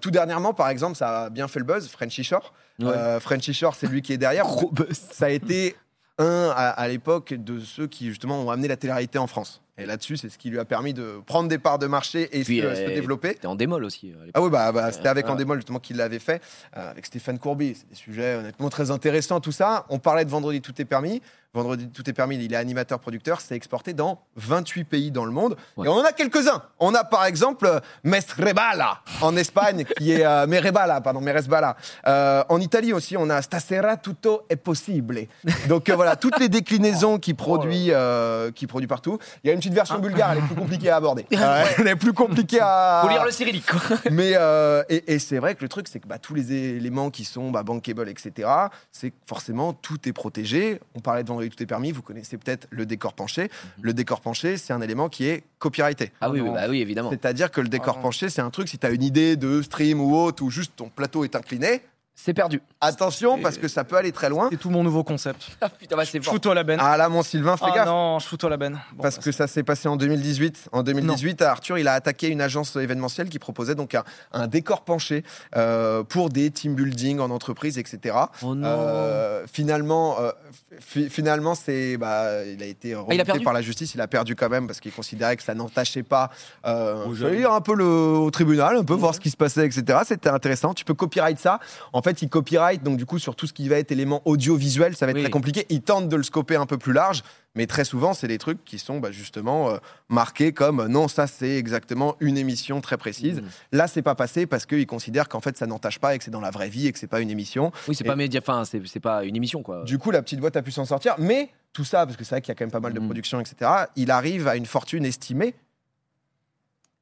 Tout 0.00 0.10
dernièrement, 0.10 0.52
par 0.52 0.68
exemple, 0.68 0.96
ça 0.96 1.26
a 1.26 1.30
bien 1.30 1.46
fait 1.46 1.60
le 1.60 1.64
buzz, 1.64 1.86
Frenchy 1.86 2.24
Shore. 2.24 2.52
Ouais. 2.80 3.20
Frenchy 3.20 3.54
Shore, 3.54 3.76
c'est 3.76 3.86
lui 3.86 4.02
qui 4.02 4.14
est 4.14 4.18
derrière. 4.18 4.46
Ça 4.92 5.26
a 5.26 5.30
été 5.30 5.76
un, 6.18 6.52
à, 6.54 6.88
l'époque, 6.88 7.34
de 7.34 7.60
ceux 7.60 7.86
qui 7.86 8.08
justement 8.08 8.42
ont 8.42 8.50
amené 8.50 8.68
la 8.68 8.76
télé-réalité 8.76 9.18
en 9.18 9.26
France. 9.26 9.62
Et 9.78 9.86
là-dessus, 9.86 10.16
c'est 10.16 10.28
ce 10.28 10.36
qui 10.38 10.50
lui 10.50 10.58
a 10.58 10.64
permis 10.64 10.92
de 10.92 11.20
prendre 11.24 11.48
des 11.48 11.58
parts 11.58 11.78
de 11.78 11.86
marché 11.86 12.28
et 12.32 12.42
Puis, 12.44 12.60
se, 12.60 12.66
euh, 12.66 12.74
se 12.74 12.90
développer. 12.90 13.28
C'était 13.34 13.46
en 13.46 13.54
démol 13.54 13.84
aussi. 13.84 14.08
l'époque. 14.08 14.30
Ah 14.34 14.42
oui, 14.42 14.50
bah, 14.50 14.72
bah, 14.72 14.90
c'était 14.92 15.08
avec 15.08 15.26
Euh, 15.26 15.30
Endemol 15.32 15.58
justement 15.58 15.78
qu'il 15.78 15.96
l'avait 15.96 16.18
fait, 16.18 16.42
euh, 16.76 16.90
avec 16.90 17.06
Stéphane 17.06 17.38
Courby. 17.38 17.74
C'est 17.78 17.88
des 17.88 17.94
sujets 17.94 18.34
honnêtement 18.34 18.68
très 18.70 18.90
intéressants, 18.90 19.40
tout 19.40 19.52
ça. 19.52 19.86
On 19.88 19.98
parlait 19.98 20.24
de 20.24 20.30
Vendredi 20.30 20.60
Tout 20.60 20.74
est 20.80 20.84
permis. 20.84 21.22
Vendredi 21.54 21.88
Tout 21.88 22.08
est 22.08 22.12
permis, 22.12 22.36
il 22.36 22.52
est 22.52 22.56
animateur-producteur. 22.56 23.40
C'est 23.40 23.54
exporté 23.54 23.94
dans 23.94 24.20
28 24.36 24.84
pays 24.84 25.10
dans 25.10 25.24
le 25.24 25.30
monde. 25.32 25.56
Ouais. 25.76 25.86
Et 25.86 25.88
on 25.88 25.94
en 25.94 26.04
a 26.04 26.12
quelques-uns. 26.12 26.62
On 26.78 26.94
a 26.94 27.04
par 27.04 27.24
exemple 27.24 27.66
euh, 27.66 27.80
Mesrebala 28.04 29.00
en 29.22 29.34
Espagne, 29.36 29.84
qui 29.96 30.12
est 30.12 30.24
euh, 30.26 30.46
Merebala, 30.46 31.00
pardon, 31.00 31.20
Meresbala. 31.20 31.76
Euh, 32.06 32.42
en 32.48 32.60
Italie 32.60 32.92
aussi, 32.92 33.16
on 33.16 33.30
a 33.30 33.40
Stasera 33.42 33.96
tutto 33.96 34.44
è 34.48 34.56
possible. 34.56 35.26
Donc 35.68 35.88
euh, 35.88 35.94
voilà, 35.94 36.16
toutes 36.16 36.38
les 36.38 36.48
déclinaisons 36.50 37.18
qui 37.18 37.32
produit, 37.34 37.86
euh, 37.92 38.50
qui 38.52 38.66
produit 38.66 38.86
partout. 38.86 39.18
Il 39.42 39.48
y 39.48 39.50
a 39.50 39.54
une 39.54 39.62
petite 39.68 39.74
version 39.74 39.98
bulgare, 39.98 40.32
elle 40.32 40.38
est 40.38 40.46
plus 40.46 40.54
compliquée 40.54 40.90
à 40.90 40.96
aborder. 40.96 41.26
Euh, 41.38 41.64
elle 41.78 41.86
est 41.86 41.96
plus 41.96 42.12
compliquée 42.12 42.58
à. 42.60 43.00
Faut 43.04 43.08
lire 43.10 43.24
le 43.24 43.30
cyrillique. 43.30 43.64
quoi. 43.64 43.96
Mais 44.10 44.32
euh, 44.34 44.82
et, 44.88 45.14
et 45.14 45.18
c'est 45.20 45.38
vrai 45.38 45.54
que 45.54 45.62
le 45.62 45.68
truc, 45.68 45.86
c'est 45.88 46.00
que 46.00 46.08
bah, 46.08 46.18
tous 46.18 46.34
les 46.34 46.52
éléments 46.52 47.10
qui 47.10 47.24
sont 47.24 47.50
bah, 47.50 47.62
bankable, 47.62 48.08
etc., 48.08 48.48
c'est 48.90 49.12
forcément 49.26 49.72
tout 49.72 50.08
est 50.08 50.12
protégé. 50.12 50.80
On 50.96 51.00
parlait 51.00 51.22
de 51.22 51.28
vendredi 51.28 51.48
tout 51.48 51.62
est 51.62 51.66
permis. 51.66 51.92
Vous 51.92 52.02
connaissez 52.02 52.36
peut-être 52.36 52.66
le 52.70 52.86
décor 52.86 53.14
penché. 53.14 53.50
Le 53.80 53.94
décor 53.94 54.20
penché, 54.20 54.56
c'est 54.56 54.72
un 54.72 54.80
élément 54.80 55.08
qui 55.08 55.26
est 55.26 55.44
copyrighté. 55.58 56.12
Ah 56.20 56.28
oui, 56.28 56.40
oui, 56.40 56.48
non. 56.48 56.54
bah 56.54 56.66
oui, 56.68 56.80
évidemment. 56.80 57.10
C'est-à-dire 57.10 57.50
que 57.50 57.60
le 57.60 57.68
décor 57.68 57.96
non. 57.96 58.02
penché, 58.02 58.28
c'est 58.28 58.42
un 58.42 58.50
truc, 58.50 58.68
si 58.68 58.78
tu 58.78 58.86
as 58.86 58.90
une 58.90 59.04
idée 59.04 59.36
de 59.36 59.62
stream 59.62 60.00
ou 60.00 60.16
autre, 60.16 60.42
ou 60.42 60.50
juste 60.50 60.72
ton 60.76 60.88
plateau 60.88 61.24
est 61.24 61.36
incliné, 61.36 61.82
C'est 62.20 62.34
perdu. 62.34 62.60
attention 62.80 63.38
parce 63.40 63.58
que 63.58 63.68
ça 63.68 63.84
peut 63.84 63.96
aller 63.96 64.10
très 64.10 64.28
loin. 64.28 64.48
C'est 64.50 64.56
tout 64.58 64.70
mon 64.70 64.82
nouveau 64.82 65.04
concept. 65.04 65.46
Ah 65.60 65.68
putain, 65.68 65.96
bah 65.96 66.04
c'est 66.04 66.22
Je 66.22 66.28
fous-toi 66.28 66.54
la 66.54 66.64
benne. 66.64 66.78
Ah 66.82 66.96
là, 66.96 67.08
mon 67.08 67.22
Sylvain, 67.22 67.56
fais 67.56 67.66
Ah 67.68 67.74
gaffe. 67.74 67.86
non, 67.86 68.18
je 68.18 68.26
fous-toi 68.26 68.50
la 68.50 68.56
benne. 68.56 68.78
Bon, 68.92 69.02
Parce 69.02 69.16
bah, 69.16 69.22
que 69.22 69.32
ça 69.32 69.46
s'est 69.46 69.62
passé 69.62 69.88
en 69.88 69.96
2018. 69.96 70.68
En 70.72 70.82
2018, 70.82 71.42
Arthur, 71.42 71.78
il 71.78 71.86
a 71.88 71.94
attaqué 71.94 72.28
une 72.28 72.40
agence 72.40 72.74
événementielle 72.76 73.28
qui 73.28 73.38
proposait 73.38 73.74
donc 73.76 73.94
un, 73.94 74.02
un 74.32 74.46
décor 74.48 74.82
penché 74.82 75.22
euh, 75.56 76.02
pour 76.02 76.28
des 76.30 76.50
team 76.50 76.74
building 76.74 77.20
en 77.20 77.30
entreprise, 77.30 77.78
etc. 77.78 78.16
Oh 78.42 78.54
non. 78.54 78.66
Euh, 78.66 79.44
finalement, 79.52 80.18
euh, 80.20 80.32
fi- 80.80 81.08
finalement, 81.10 81.54
c'est, 81.54 81.96
bah, 81.96 82.44
il 82.44 82.62
a 82.62 82.66
été 82.66 82.94
remonté 82.94 83.12
Ah, 83.12 83.14
il 83.14 83.20
a 83.20 83.24
perdu 83.24 83.44
par 83.44 83.52
la 83.52 83.62
justice. 83.62 83.94
Il 83.94 84.00
a 84.00 84.08
perdu 84.08 84.34
quand 84.36 84.48
même 84.48 84.66
parce 84.66 84.80
qu'il 84.80 84.92
considérait 84.92 85.36
que 85.36 85.42
ça 85.42 85.54
n'entachait 85.54 86.02
pas. 86.02 86.30
Euh, 86.66 87.04
j'allais 87.14 87.16
jeunes. 87.32 87.36
dire 87.38 87.52
un 87.52 87.60
peu 87.60 87.74
le, 87.74 87.84
au 87.84 88.30
tribunal, 88.30 88.76
un 88.76 88.84
peu 88.84 88.94
voir 88.94 89.14
ce 89.14 89.20
qui 89.20 89.30
se 89.30 89.36
passait, 89.36 89.66
etc. 89.66 90.00
C'était 90.06 90.30
intéressant. 90.30 90.74
Tu 90.74 90.84
peux 90.84 90.94
copyright 90.94 91.38
ça. 91.38 91.58
En 91.92 92.02
fait, 92.02 92.07
fait, 92.08 92.22
il 92.22 92.28
copyright, 92.28 92.82
donc 92.82 92.96
du 92.96 93.06
coup, 93.06 93.18
sur 93.18 93.36
tout 93.36 93.46
ce 93.46 93.52
qui 93.52 93.68
va 93.68 93.76
être 93.78 93.92
élément 93.92 94.22
audiovisuel, 94.24 94.96
ça 94.96 95.06
va 95.06 95.10
être 95.10 95.16
Oui. 95.16 95.22
très 95.22 95.30
compliqué. 95.30 95.66
Il 95.68 95.82
tente 95.82 96.08
de 96.08 96.16
le 96.16 96.22
scoper 96.22 96.56
un 96.56 96.66
peu 96.66 96.78
plus 96.78 96.92
large, 96.92 97.22
mais 97.54 97.66
très 97.66 97.84
souvent, 97.84 98.14
c'est 98.14 98.28
des 98.28 98.38
trucs 98.38 98.64
qui 98.64 98.78
sont 98.78 98.98
bah, 99.00 99.10
justement 99.10 99.70
euh, 99.70 99.76
marqués 100.08 100.52
comme 100.52 100.80
euh, 100.80 100.88
non, 100.88 101.08
ça 101.08 101.26
c'est 101.26 101.56
exactement 101.56 102.16
une 102.20 102.36
émission 102.38 102.80
très 102.80 102.96
précise. 102.96 103.40
Mhm. 103.40 103.48
Là, 103.72 103.88
c'est 103.88 104.02
pas 104.02 104.14
passé 104.14 104.46
parce 104.46 104.66
qu'ils 104.66 104.86
considèrent 104.86 105.28
qu'en 105.28 105.40
fait, 105.40 105.56
ça 105.56 105.66
n'entache 105.66 105.98
pas 105.98 106.14
et 106.14 106.18
que 106.18 106.24
c'est 106.24 106.30
dans 106.30 106.40
la 106.40 106.50
vraie 106.50 106.68
vie 106.68 106.86
et 106.86 106.92
que 106.92 106.98
c'est 106.98 107.06
pas 107.06 107.20
une 107.20 107.30
émission. 107.30 107.72
Oui, 107.88 107.94
c'est 107.94 108.04
Et- 108.04 108.06
pas 108.08 108.16
média, 108.16 108.40
enfin, 108.42 108.64
c'est 108.64 109.00
pas 109.00 109.24
une 109.24 109.36
émission, 109.36 109.62
quoi. 109.62 109.84
Du 109.84 109.98
coup, 109.98 110.10
la 110.10 110.22
petite 110.22 110.40
boîte 110.40 110.56
a 110.56 110.62
pu 110.62 110.70
s'en 110.72 110.84
sortir, 110.84 111.14
mais 111.18 111.50
tout 111.72 111.84
ça, 111.84 112.06
parce 112.06 112.16
que 112.16 112.24
c'est 112.24 112.34
vrai 112.36 112.40
qu'il 112.40 112.48
y 112.48 112.52
a 112.52 112.54
quand 112.54 112.64
même 112.64 112.70
pas 112.72 112.80
mal 112.80 112.92
de 112.94 113.00
Mhm. 113.00 113.06
production, 113.06 113.40
etc., 113.40 113.70
il 113.96 114.10
arrive 114.10 114.48
à 114.48 114.56
une 114.56 114.66
fortune 114.66 115.04
estimée. 115.04 115.54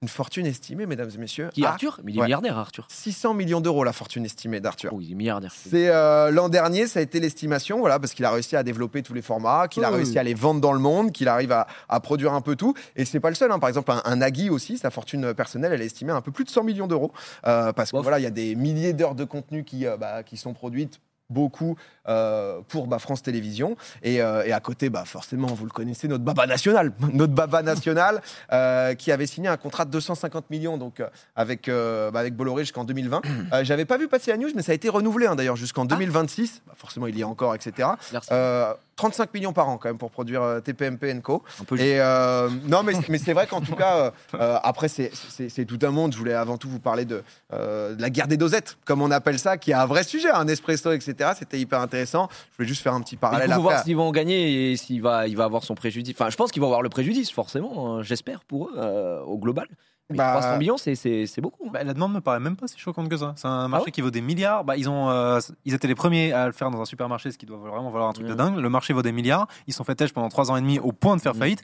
Une 0.03 0.09
fortune 0.09 0.45
estimée, 0.45 0.85
mesdames 0.85 1.09
et 1.15 1.17
messieurs. 1.19 1.49
Qui 1.55 1.65
à 1.65 1.71
Arthur 1.71 2.01
Mais 2.05 2.13
il 2.13 2.17
est 2.17 2.21
Ouais. 2.21 2.27
milliardaire, 2.27 2.59
Arthur. 2.59 2.87
600 2.91 3.33
millions 3.33 3.63
d'euros, 3.63 3.83
la 3.83 3.95
fortune 3.95 4.27
estimée 4.27 4.61
d'Arthur. 4.61 4.91
Oh, 4.95 4.99
il 5.01 5.13
est 5.13 5.15
milliardaire. 5.15 5.55
C'est 5.57 5.89
euh, 5.89 6.31
l'an 6.31 6.51
dernier, 6.51 6.87
ça 6.87 6.99
a 6.99 7.03
été 7.03 7.19
l'estimation, 7.19 7.79
voilà, 7.79 7.99
parce 7.99 8.13
qu'il 8.13 8.27
a 8.27 8.31
réussi 8.31 8.57
à 8.57 8.63
développer 8.63 9.03
tous 9.03 9.15
les 9.15 9.23
formats, 9.23 9.69
qu'il 9.69 9.85
a 9.85 9.91
Oui, 9.91 9.97
réussi 9.97 10.13
oui. 10.13 10.19
à 10.19 10.23
les 10.23 10.35
vendre 10.35 10.61
dans 10.61 10.75
le 10.75 10.81
monde, 10.81 11.13
qu'il 11.13 11.29
arrive 11.29 11.51
à, 11.51 11.67
à 11.89 11.99
produire 12.01 12.35
un 12.35 12.43
peu 12.43 12.57
tout. 12.57 12.75
Et 12.95 13.07
c'est 13.07 13.21
pas 13.21 13.31
le 13.31 13.35
seul. 13.37 13.51
hein. 13.51 13.59
Par 13.59 13.71
exemple, 13.71 13.91
un, 13.91 14.03
un 14.05 14.17
Nagui 14.17 14.51
aussi, 14.51 14.77
sa 14.77 14.91
fortune 14.91 15.33
personnelle, 15.33 15.73
elle 15.73 15.81
est 15.81 15.87
estimée 15.87 16.13
à 16.13 16.17
un 16.17 16.21
peu 16.21 16.31
plus 16.31 16.45
de 16.45 16.51
100 16.51 16.63
millions 16.65 16.87
d'euros, 16.89 17.11
euh, 17.47 17.73
parce 17.73 17.91
que 17.91 17.97
voilà, 17.97 18.19
il 18.19 18.23
y 18.23 18.27
a 18.27 18.31
des 18.31 18.55
milliers 18.55 18.93
d'heures 18.93 19.15
de 19.15 19.25
contenu 19.25 19.65
qui, 19.65 19.87
euh, 19.87 19.97
bah, 19.97 20.23
qui 20.23 20.37
sont 20.37 20.53
produites 20.53 21.01
beaucoup 21.31 21.77
euh, 22.09 22.61
pour 22.69 22.87
bah, 22.87 22.99
France 22.99 23.23
Télévisions. 23.23 23.77
Et, 24.03 24.23
euh, 24.23 24.45
et 24.45 24.53
à 24.53 24.61
côté 24.61 24.91
bah, 24.91 25.05
forcément 25.05 25.49
vous 25.49 25.65
le 25.65 25.71
connaissez 25.71 26.09
notre 26.09 26.25
baba 26.25 26.47
national 26.47 26.93
notre 27.13 27.33
baba 27.33 27.63
national 27.63 28.21
euh, 28.53 28.95
qui 28.95 29.13
avait 29.13 29.27
signé 29.27 29.49
un 29.49 29.57
contrat 29.57 29.85
de 29.85 29.91
250 29.91 30.51
millions 30.51 30.79
donc 30.79 31.03
avec 31.35 31.69
bah, 31.69 32.21
avec 32.21 32.35
Bolloré 32.35 32.63
jusqu'en 32.65 32.85
2020 32.85 33.23
Euh, 33.53 33.63
j'avais 33.65 33.85
pas 33.85 33.97
vu 33.97 34.09
passer 34.09 34.31
la 34.33 34.39
news 34.39 34.51
mais 34.57 34.63
ça 34.63 34.73
a 34.73 34.75
été 34.75 34.89
renouvelé 34.89 35.27
hein, 35.27 35.37
d'ailleurs 35.37 35.57
jusqu'en 35.57 35.85
2026 35.85 36.63
Bah, 36.67 36.73
forcément 36.77 37.07
il 37.07 37.17
y 37.17 37.21
est 37.21 37.25
encore 37.25 37.55
etc 37.55 37.89
Merci. 38.13 38.29
35 38.97 39.33
millions 39.35 39.53
par 39.53 39.69
an 39.69 39.77
quand 39.77 39.89
même 39.91 39.99
pour 39.99 40.11
produire 40.11 40.43
euh, 40.43 40.61
TPMP 40.61 41.21
Co 41.23 41.43
un 41.61 41.65
peu 41.65 41.79
et 41.79 42.01
euh, 42.01 42.49
non, 42.65 42.83
mais, 42.83 42.95
mais 43.09 43.19
c'est 43.19 43.35
vrai 43.35 43.47
qu'en 43.47 43.61
tout 43.61 43.75
cas, 43.77 43.97
euh, 43.97 44.11
euh, 44.35 44.59
après, 44.63 44.89
c'est- 44.89 45.11
tout 45.67 45.79
un 45.83 45.91
monde. 45.91 46.13
Je 46.13 46.19
voulais 46.19 46.33
avant 46.35 46.57
tout 46.57 46.69
vous 46.69 46.79
parler 46.81 47.05
de, 47.05 47.23
euh, 47.53 47.95
de 47.95 48.01
la 48.01 48.09
guerre 48.11 48.27
des 48.27 48.37
dosettes, 48.37 48.79
comme 48.85 49.03
on 49.03 49.11
appelle 49.11 49.39
ça, 49.39 49.59
qui 49.59 49.71
est 49.73 49.75
un 49.75 49.87
vrai 49.87 50.03
sujet, 50.03 50.31
un 50.31 50.49
espresso, 50.49 50.93
etc. 50.93 51.33
C'était 51.39 51.59
hyper 51.59 51.81
intéressant. 51.81 52.29
Je 52.53 52.57
voulais 52.57 52.69
juste 52.69 52.83
faire 52.83 52.95
un 52.95 53.01
petit 53.03 53.17
Il 53.17 53.19
parallèle 53.19 53.53
faut 53.53 53.61
voir 53.63 53.83
s'ils 53.85 53.97
vont 53.97 54.11
gagner 54.13 54.73
et 54.73 54.77
s'il 54.77 55.03
va, 55.03 55.27
il 55.29 55.37
va 55.37 55.45
avoir 55.45 55.63
son 55.65 55.75
préjudice. 55.75 56.15
Enfin, 56.19 56.31
je 56.31 56.37
pense 56.37 56.51
qu'ils 56.51 56.61
vont 56.63 56.69
avoir 56.69 56.83
le 56.83 56.89
préjudice, 56.89 57.31
forcément, 57.31 57.97
hein, 57.99 58.03
j'espère, 58.03 58.45
pour 58.45 58.71
eux, 58.71 59.21
au 59.27 59.37
global. 59.39 59.67
Mais 60.09 60.19
Bah, 60.19 60.31
300 60.33 60.59
millions, 60.59 60.77
c'est- 60.77 61.41
beaucoup. 61.41 61.65
hein. 61.67 61.71
Bah, 61.73 61.83
la 61.85 61.93
demande 61.93 62.13
me 62.15 62.21
paraît 62.21 62.39
même 62.39 62.55
pas 62.57 62.69
si 62.69 62.79
choquante 62.79 63.09
que 63.09 63.17
ça. 63.17 63.33
C'est 63.37 63.49
un 63.49 63.67
marché 63.67 63.87
ouais 63.87 63.91
qui 63.91 64.01
vaut 64.03 64.11
des 64.13 64.21
milliards. 64.21 64.63
Bah, 64.65 64.77
ils, 64.77 64.89
ont, 64.89 65.11
euh, 65.11 65.41
ils 65.65 65.75
étaient 65.75 65.89
les 65.89 65.97
premiers 65.97 66.33
à 66.33 66.47
le 66.47 66.53
faire 66.53 66.71
dans 66.71 66.81
un 66.81 66.85
supermarché, 66.85 67.33
ce 67.33 67.39
qui 67.39 67.47
doit 67.47 67.57
vraiment 67.59 67.91
valoir 67.91 68.09
un 68.09 68.13
truc 68.13 68.27
de 68.27 68.31
Ouais. 68.31 68.37
dingue. 68.37 68.57
Le 68.57 68.69
marché 68.71 68.93
vaut 68.93 69.03
des 69.03 69.11
milliards. 69.13 69.49
Ils 69.67 69.75
sont 69.75 69.83
fait 69.83 69.97
têche 69.97 70.13
pendant 70.13 70.29
3 70.29 70.51
ans 70.53 70.57
et 70.57 70.61
demi 70.61 70.79
au 70.79 70.93
point 70.93 71.17
de 71.17 71.21
faire 71.21 71.35
Mhm. 71.35 71.41
faillite. 71.41 71.63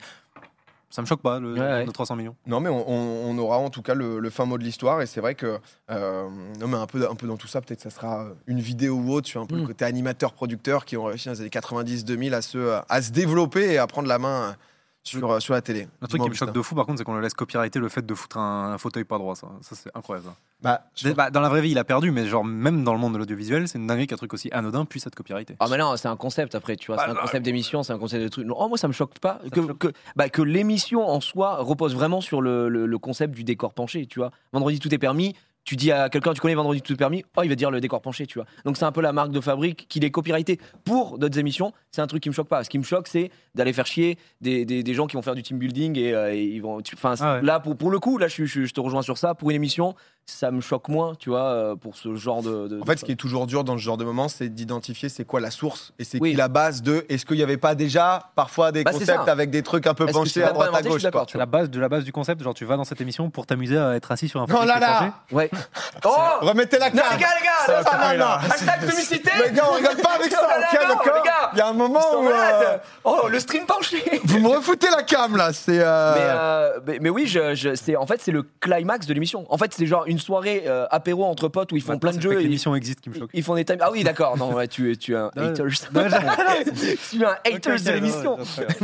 Ça 0.89 1.01
me 1.01 1.07
choque 1.07 1.21
pas, 1.21 1.39
le, 1.39 1.53
Ouais, 1.53 1.59
ouais. 1.59 1.85
de 1.85 1.91
300 1.91 2.15
millions. 2.17 2.35
Non, 2.45 2.59
mais 2.59 2.69
on, 2.69 2.87
on- 2.87 3.31
on 3.31 3.37
aura 3.39 3.57
en 3.57 3.69
tout 3.71 3.81
cas 3.81 3.95
le, 3.95 4.19
le 4.19 4.29
fin 4.29 4.45
mot 4.45 4.57
de 4.59 4.63
l'histoire. 4.63 5.01
Et 5.01 5.07
c'est 5.07 5.21
vrai 5.21 5.33
que, 5.33 5.57
euh, 5.89 6.29
non, 6.59 6.67
mais 6.67 6.77
un 6.77 6.85
peu, 6.85 7.09
un 7.09 7.15
peu 7.15 7.25
dans 7.25 7.37
tout 7.37 7.47
ça, 7.47 7.61
peut-être 7.61 7.81
ça 7.81 7.89
sera 7.89 8.27
une 8.45 8.59
vidéo 8.59 8.95
ou 8.97 9.11
autre 9.13 9.27
sur 9.27 9.41
un 9.41 9.45
peu 9.47 9.55
le 9.55 9.63
Mm. 9.63 9.67
côté 9.67 9.85
animateur-producteur 9.85 10.85
qui 10.85 10.95
ont 10.97 11.05
réussi 11.05 11.29
dans 11.29 11.33
les 11.33 11.41
années 11.41 11.49
90-2000 11.49 12.33
à 12.35 12.41
se, 12.43 12.79
à 12.87 13.01
se 13.01 13.11
développer 13.11 13.71
et 13.71 13.77
à 13.79 13.87
prendre 13.87 14.07
la 14.07 14.19
main 14.19 14.55
sur, 15.03 15.41
sur 15.41 15.53
la 15.53 15.61
télé. 15.61 15.87
Le 16.01 16.07
truc 16.07 16.21
qui 16.21 16.29
me 16.29 16.33
choque 16.33 16.53
de 16.53 16.61
fou, 16.61 16.75
par 16.75 16.85
contre, 16.85 16.99
c'est 16.99 17.03
qu'on 17.03 17.13
le 17.15 17.21
laisse 17.21 17.33
copyrighter 17.33 17.79
le 17.79 17.89
fait 17.89 18.05
de 18.05 18.13
foutre 18.13 18.37
un, 18.37 18.73
un 18.73 18.77
fauteuil 18.77 19.03
pas 19.03 19.17
droit. 19.17 19.35
Ça, 19.35 19.47
ça 19.61 19.75
c'est 19.75 19.89
incroyable. 19.95 20.27
ça. 20.27 20.35
Bah, 20.61 20.81
Bah, 21.15 21.29
dans 21.29 21.41
la 21.41 21.49
vraie 21.49 21.61
vie, 21.61 21.71
il 21.71 21.77
a 21.77 21.83
perdu, 21.83 22.11
mais 22.11 22.25
genre, 22.25 22.45
même 22.45 22.83
dans 22.85 22.93
le 22.93 22.99
monde 22.99 23.13
de 23.13 23.17
l'audiovisuel, 23.17 23.67
c'est 23.67 23.77
une 23.77 23.85
dinguerie 23.87 24.07
qu'un 24.07 24.15
truc 24.15 24.33
aussi 24.33 24.49
anodin 24.53 24.85
puisse 24.85 25.05
être 25.05 25.15
copyrighté. 25.15 25.55
Ah 25.59 25.67
mais 25.69 25.77
non, 25.77 25.95
c'est 25.97 26.07
un 26.07 26.15
concept 26.15 26.55
après, 26.55 26.77
tu 26.77 26.87
vois, 26.87 26.97
c'est 26.99 27.07
Bah, 27.07 27.17
un 27.17 27.21
concept 27.21 27.43
d'émission, 27.43 27.83
c'est 27.83 27.91
un 27.93 27.99
concept 27.99 28.23
de 28.23 28.29
truc. 28.29 28.45
Non, 28.47 28.55
oh, 28.57 28.69
moi 28.69 28.77
ça 28.77 28.87
me 28.87 28.93
choque 28.93 29.19
pas 29.19 29.39
que, 29.51 29.59
que, 29.73 29.91
bah, 30.15 30.29
que 30.29 30.41
l'émission 30.41 31.05
en 31.07 31.19
soi 31.19 31.57
repose 31.57 31.93
vraiment 31.95 32.21
sur 32.21 32.41
le, 32.41 32.69
le- 32.69 32.85
le 32.85 32.97
concept 32.97 33.33
du 33.35 33.43
décor 33.43 33.73
penché, 33.73 34.05
tu 34.05 34.19
vois. 34.19 34.31
Vendredi 34.53 34.79
tout 34.79 34.93
est 34.93 34.97
permis. 34.97 35.35
Tu 35.65 35.77
dis 35.77 35.91
à 35.93 36.09
quelqu'un, 36.09 36.33
tu 36.33 36.41
connais 36.41 36.55
Vendredi 36.55 36.81
tout 36.81 36.95
permis, 36.97 37.23
oh 37.37 37.41
il 37.43 37.49
va 37.49 37.55
dire 37.55 37.71
le 37.71 37.79
décor 37.79 38.01
penché, 38.01 38.27
tu 38.27 38.37
vois. 38.37 38.45
Donc 38.65 38.75
c'est 38.75 38.83
un 38.83 38.91
peu 38.91 38.99
la 39.01 39.13
marque 39.13 39.31
de 39.31 39.39
fabrique 39.39 39.87
qu'il 39.87 40.03
est 40.03 40.11
copyrighté 40.11 40.59
pour 40.83 41.17
d'autres 41.17 41.39
émissions. 41.39 41.71
C'est 41.89 42.01
un 42.01 42.07
truc 42.07 42.21
qui 42.21 42.29
me 42.29 42.33
choque 42.33 42.49
pas. 42.49 42.63
Ce 42.65 42.69
qui 42.69 42.77
me 42.77 42.83
choque, 42.83 43.07
c'est 43.07 43.31
d'aller 43.55 43.71
faire 43.71 43.85
chier 43.85 44.17
des, 44.41 44.65
des, 44.65 44.83
des 44.83 44.93
gens 44.93 45.07
qui 45.07 45.15
vont 45.15 45.21
faire 45.21 45.35
du 45.35 45.41
team 45.43 45.57
building 45.59 45.97
et, 45.97 46.13
euh, 46.13 46.33
et 46.33 46.43
ils 46.43 46.61
vont. 46.61 46.81
Enfin 46.93 47.15
Ah 47.21 47.35
ouais. 47.35 47.41
là 47.41 47.59
pour, 47.61 47.77
pour 47.77 47.91
le 47.91 47.99
coup, 47.99 48.17
là 48.17 48.27
je, 48.27 48.43
je, 48.45 48.65
je 48.65 48.73
te 48.73 48.81
rejoins 48.81 49.01
sur 49.03 49.17
ça. 49.17 49.35
Pour 49.35 49.51
une 49.51 49.55
émission, 49.55 49.95
ça 50.25 50.51
me 50.51 50.61
choque 50.61 50.87
moins, 50.87 51.15
tu 51.15 51.29
vois, 51.29 51.41
euh, 51.51 51.75
pour 51.75 51.97
ce 51.97 52.15
genre 52.15 52.41
de. 52.41 52.67
de- 52.69 52.81
En 52.81 52.85
fait, 52.85 52.97
ce 52.97 53.03
qui 53.05 53.11
est 53.11 53.15
toujours 53.17 53.45
dur 53.45 53.63
dans 53.65 53.77
ce 53.77 53.81
genre 53.83 53.97
de 53.97 54.05
moment, 54.05 54.29
c'est 54.29 54.47
d'identifier 54.47 55.09
c'est 55.09 55.25
quoi 55.25 55.41
la 55.41 55.51
source 55.51 55.93
et 55.99 56.05
c'est 56.05 56.17
Oui. 56.21 56.31
qui 56.31 56.37
la 56.37 56.47
base 56.47 56.81
de 56.81 57.05
est-ce 57.09 57.25
qu'il 57.25 57.35
n'y 57.37 57.43
avait 57.43 57.57
pas 57.57 57.75
déjà 57.75 58.29
parfois 58.35 58.71
des 58.71 58.83
Bah, 58.85 58.91
concepts 58.91 59.27
avec 59.27 59.49
des 59.49 59.63
trucs 59.63 59.85
un 59.85 59.93
peu 59.93 60.05
penchés 60.05 60.41
à 60.43 60.51
droite 60.51 60.67
à 60.67 60.77
inventé 60.77 60.83
suis 60.97 61.01
gauche 61.03 61.11
quoi. 61.11 61.25
la 61.35 61.45
base 61.45 61.69
de 61.69 61.79
la 61.79 61.89
base 61.89 62.03
du 62.05 62.11
concept. 62.13 62.41
Genre, 62.41 62.53
tu 62.53 62.63
vas 62.65 62.77
dans 62.77 62.85
cette 62.85 63.01
émission 63.01 63.29
pour 63.29 63.45
t'amuser 63.45 63.77
à 63.77 63.95
être 63.95 64.11
assis 64.13 64.29
sur 64.29 64.39
un 64.39 64.45
Oh 64.45 64.51
fauteuil 64.51 64.67
là 64.67 64.79
là. 64.79 65.13
Ouais. 65.31 65.49
Oh 66.05 66.09
Remettez 66.41 66.79
la 66.79 66.89
Non, 66.89 66.95
carte 67.01 67.13
les 67.15 67.19
gars, 67.19 67.27
les 67.39 67.45
gars, 67.45 67.83
Ça, 67.83 67.97
non, 67.97 67.97
non, 68.13 68.17
là. 68.17 68.39
non, 68.43 68.51
hashtag 68.53 68.79
publicité. 68.89 69.29
Les 69.45 69.51
gars, 69.51 69.63
on 69.69 69.73
rigole 69.75 69.95
pas 69.97 70.11
avec 70.19 70.31
ça, 70.31 70.41
Non, 70.41 70.47
non, 70.47 70.65
ok, 70.71 70.81
non, 70.81 70.87
d'accord 70.95 71.15
les 71.23 71.29
gars. 71.29 71.49
Il 71.53 71.57
y 71.57 71.61
a 71.61 71.67
un 71.67 71.73
moment 71.73 71.99
où. 72.19 72.27
euh. 72.27 72.77
Oh, 73.03 73.27
le 73.29 73.39
stream 73.39 73.65
penché. 73.65 74.03
vous 74.23 74.39
me 74.39 74.47
refoutez 74.49 74.87
la 74.89 75.03
cam 75.03 75.35
là, 75.35 75.51
c'est. 75.53 75.79
euh, 75.81 76.79
Mais, 77.01 77.09
oui, 77.09 77.27
je, 77.27 77.55
je- 77.55 77.75
c'est 77.75 77.95
en 77.95 78.05
fait 78.05 78.21
c'est 78.21 78.31
le 78.31 78.43
climax 78.59 79.05
de 79.05 79.13
l'émission. 79.13 79.45
En 79.49 79.57
fait, 79.57 79.73
c'est 79.73 79.85
genre 79.85 80.05
une 80.13 80.19
soirée 80.19 80.63
euh, 80.65 80.85
apéro 80.89 81.25
entre 81.25 81.49
potes 81.49 81.71
où 81.73 81.75
ils 81.75 81.81
font 81.81 81.91
Maintenant, 81.93 82.11
plein 82.11 82.17
de 82.17 82.21
jeux. 82.23 82.39
L'émission 82.39 82.73
existe 82.75 83.01
qui 83.01 83.09
me 83.09 83.15
ils, 83.15 83.19
choque. 83.19 83.31
ils 83.33 83.43
font 83.43 83.55
des 83.55 83.65
time. 83.65 83.77
Ah 83.81 83.91
oui, 83.91 84.03
d'accord. 84.05 84.37
Non, 84.37 84.53
ouais, 84.53 84.67
tu, 84.69 84.91
es- 84.91 84.95
tu 84.95 85.13
es 85.13 85.17
un 85.17 85.29
haters. 85.35 85.65
Tu 87.11 87.21
es 87.21 87.25
un 87.25 87.35
haters 87.45 87.81
de 87.81 87.91
l'émission. 87.91 88.37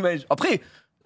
ouais, 0.03 0.19
Après, 0.29 0.61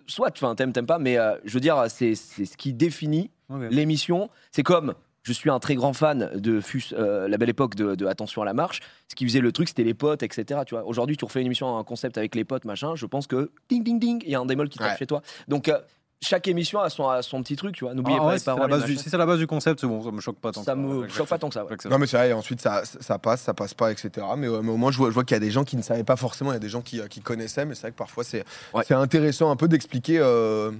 soit 0.07 0.31
tu 0.31 0.39
fais 0.39 0.45
un 0.47 0.55
thème, 0.55 0.73
t'aimes 0.73 0.87
pas, 0.87 0.97
mais 0.99 1.17
euh, 1.17 1.35
je 1.45 1.53
veux 1.53 1.59
dire, 1.59 1.85
c'est 1.89 2.15
c'est 2.15 2.45
ce 2.45 2.57
qui 2.57 2.73
définit 2.73 3.29
l'émission. 3.69 4.29
C'est 4.51 4.63
comme 4.63 4.93
je 5.21 5.31
suis 5.31 5.49
un 5.49 5.59
très 5.59 5.75
grand 5.75 5.93
fan 5.93 6.31
de 6.35 6.59
FUS, 6.59 6.93
euh, 6.97 7.29
la 7.29 7.37
belle 7.37 7.49
époque 7.49 7.75
de, 7.75 7.95
de 7.95 8.05
Attention 8.07 8.41
à 8.41 8.45
la 8.45 8.53
marche. 8.53 8.81
Ce 9.07 9.15
qui 9.15 9.25
faisait 9.25 9.39
le 9.39 9.53
truc, 9.53 9.69
c'était 9.69 9.83
les 9.85 9.93
potes, 9.93 10.21
etc. 10.21 10.61
Tu 10.67 10.75
vois, 10.75 10.83
aujourd'hui, 10.85 11.15
tu 11.15 11.23
refais 11.23 11.39
une 11.39 11.45
émission, 11.45 11.77
un 11.77 11.83
concept 11.85 12.17
avec 12.17 12.35
les 12.35 12.43
potes, 12.43 12.65
machin. 12.65 12.95
Je 12.95 13.05
pense 13.05 13.27
que 13.27 13.51
ding 13.69 13.83
ding 13.83 13.99
ding, 13.99 14.21
il 14.25 14.31
y 14.31 14.35
a 14.35 14.39
un 14.39 14.45
démol 14.45 14.67
qui 14.67 14.79
tape 14.79 14.89
Ouais. 14.91 14.97
chez 14.97 15.07
toi. 15.07 15.21
Donc 15.47 15.69
euh, 15.69 15.79
chaque 16.23 16.47
émission 16.47 16.79
a 16.79 16.89
son, 16.89 17.07
a 17.09 17.21
son 17.21 17.41
petit 17.43 17.55
truc, 17.55 17.75
tu 17.75 17.83
vois. 17.85 17.93
N'oubliez 17.93 18.17
Ah, 18.17 18.21
pas 18.21 18.27
ouais, 18.27 18.33
les 18.33 18.39
si 18.39 18.45
c'est 18.45 18.51
la 18.55 18.67
base 18.67 18.83
du- 18.85 18.91
machins. 18.93 19.03
si 19.03 19.09
c'est 19.09 19.17
la 19.17 19.25
base 19.25 19.39
du 19.39 19.47
concept, 19.47 19.79
c'est 19.81 19.87
bon, 19.87 20.03
ça 20.03 20.11
me 20.11 20.21
choque 20.21 20.37
pas 20.37 20.51
tant. 20.51 20.63
Ça 20.63 20.73
que 20.73 20.77
me 20.79 21.07
choque 21.09 21.27
pas 21.27 21.37
tant 21.37 21.47
que 21.49 21.53
ça. 21.53 21.65
ouais. 21.65 21.75
Non 21.89 21.97
mais 21.99 22.07
c'est 22.07 22.17
vrai, 22.17 22.29
et 22.29 22.33
ensuite 22.33 22.61
ça, 22.61 22.83
ça 22.85 23.19
passe, 23.19 23.41
ça 23.41 23.53
passe 23.53 23.73
pas, 23.73 23.91
etc. 23.91 24.09
Mais, 24.37 24.47
euh, 24.47 24.61
mais 24.63 24.71
au 24.71 24.77
moins 24.77 24.91
je 24.91 24.97
vois, 24.97 25.09
je 25.09 25.13
vois 25.13 25.23
qu'il 25.23 25.35
y 25.35 25.37
a 25.37 25.39
des 25.41 25.51
gens 25.51 25.63
qui 25.63 25.75
ne 25.77 25.81
savaient 25.81 26.03
pas 26.03 26.15
forcément, 26.15 26.51
il 26.51 26.55
y 26.55 26.57
a 26.57 26.59
des 26.59 26.69
gens 26.69 26.81
qui, 26.81 26.99
euh, 27.01 27.07
qui 27.07 27.21
connaissaient, 27.21 27.65
mais 27.65 27.75
c'est 27.75 27.81
vrai 27.81 27.91
que 27.91 27.97
parfois 27.97 28.23
c'est 28.23 28.43
Ouais. 28.73 28.83
c'est 28.87 28.93
intéressant 28.93 29.51
un 29.51 29.55
peu 29.55 29.67
d'expliquer 29.67 30.19
euh, 30.19 30.71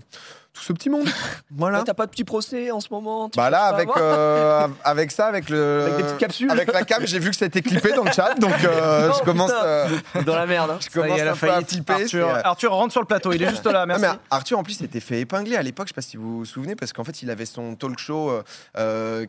tout 0.53 0.61
ce 0.61 0.71
petit 0.73 0.89
monde. 0.89 1.07
voilà. 1.51 1.83
T'as 1.83 1.93
pas 1.93 2.05
de 2.05 2.11
petit 2.11 2.23
procès 2.23 2.69
en 2.71 2.79
ce 2.79 2.87
moment 2.91 3.29
Bah 3.35 3.49
là 3.49 3.63
avec, 3.63 3.89
euh, 3.97 4.67
avec 4.83 5.11
ça, 5.11 5.25
avec 5.27 5.49
le 5.49 5.81
Avec 5.83 5.97
des 5.97 6.03
petites 6.03 6.17
capsules. 6.19 6.51
avec 6.51 6.71
la 6.71 6.83
cam, 6.83 7.05
j'ai 7.05 7.19
vu 7.19 7.31
que 7.31 7.35
c'était 7.35 7.61
clippé 7.61 7.91
dans 7.93 8.03
le 8.03 8.11
chat, 8.11 8.35
donc 8.39 8.53
euh, 8.63 9.07
Non, 9.07 9.13
je 9.19 9.23
commence, 9.23 9.51
putain. 9.51 9.65
euh, 9.65 9.87
dans 10.25 10.35
la 10.35 10.45
merde. 10.45 10.71
hein. 10.71 10.77
je 10.79 10.85
Ça 10.85 10.89
y 10.91 10.93
commence 10.93 11.19
la 11.19 11.33
peu 11.35 11.49
à 11.51 11.59
c'est, 11.67 11.89
Arthur, 11.91 12.27
euh, 12.29 12.41
Arthur 12.43 12.71
rentre 12.71 12.91
sur 12.91 13.01
le 13.01 13.07
plateau, 13.07 13.31
il 13.33 13.41
est 13.41 13.49
juste 13.49 13.65
là, 13.65 13.81
Non, 13.81 13.87
merci. 13.97 14.01
mais 14.03 14.09
Arthur 14.29 14.59
en 14.59 14.63
plus 14.63 14.73
s'était 14.73 14.99
fait 14.99 15.19
épingler 15.21 15.55
à 15.55 15.63
l'époque, 15.63 15.87
je 15.87 15.89
sais 15.91 15.95
pas 15.95 16.01
si 16.01 16.17
vous 16.17 16.39
vous 16.39 16.45
souvenez, 16.45 16.75
parce 16.75 16.93
qu'en 16.93 17.03
fait 17.03 17.21
il 17.23 17.29
avait 17.31 17.45
son 17.45 17.75
talk 17.75 17.97
show 17.99 18.31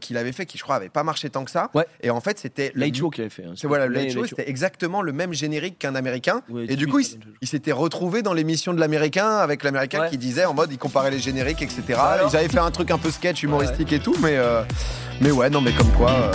qu'il 0.01 0.17
avait 0.17 0.33
fait, 0.33 0.47
qui 0.47 0.59
je 0.59 0.63
crois 0.63 0.77
avait 0.77 0.89
pas 0.89 1.03
marché 1.03 1.31
tant 1.31 1.45
que 1.45 1.51
ça. 1.51 1.71
Ouais. 1.75 1.87
Et 2.03 2.11
en 2.11 2.21
fait 2.21 2.39
c'était 2.39 2.71
le- 2.75 2.81
Late 2.85 2.97
Show 2.97 3.11
qui 3.11 3.21
avait 3.23 3.31
fait. 3.31 3.45
hein. 3.45 3.55
C'est 3.57 3.67
voilà, 3.67 3.87
le 3.87 3.95
Late 3.95 4.11
Show, 4.13 4.27
c'était 4.27 4.49
exactement 4.49 5.01
le 5.03 5.13
même 5.13 5.33
générique 5.33 5.79
qu'un 5.79 5.95
américain. 5.95 6.43
Ouais, 6.51 6.67
et 6.69 6.77
du 6.77 6.87
coup, 6.87 7.01
il, 7.01 7.49
s'était 7.49 7.73
retrouvé 7.73 8.23
dans 8.23 8.33
l'émission 8.35 8.75
de 8.75 8.81
l'américain 8.81 9.37
avec 9.39 9.63
l'américain 9.63 10.03
Ouais. 10.03 10.11
qui 10.11 10.19
disait 10.19 10.45
en 10.45 10.55
mode 10.55 10.73
il 10.73 10.79
comparait 10.79 11.11
les 11.15 11.21
génériques, 11.21 11.63
etc. 11.63 11.83
alors 11.99 12.31
Ils 12.33 12.37
avaient 12.37 12.49
fait 12.49 12.59
un 12.59 12.71
truc 12.71 12.91
un 12.91 12.99
peu 12.99 13.11
sketch 13.11 13.43
humoristique 13.43 13.93
et 13.93 13.99
tout, 14.01 14.15
mais, 14.21 14.37
euh, 14.37 14.63
mais 15.21 15.31
ouais, 15.31 15.49
non, 15.51 15.61
mais 15.61 15.73
comme 15.73 15.91
quoi. 15.93 16.11
euh, 16.11 16.33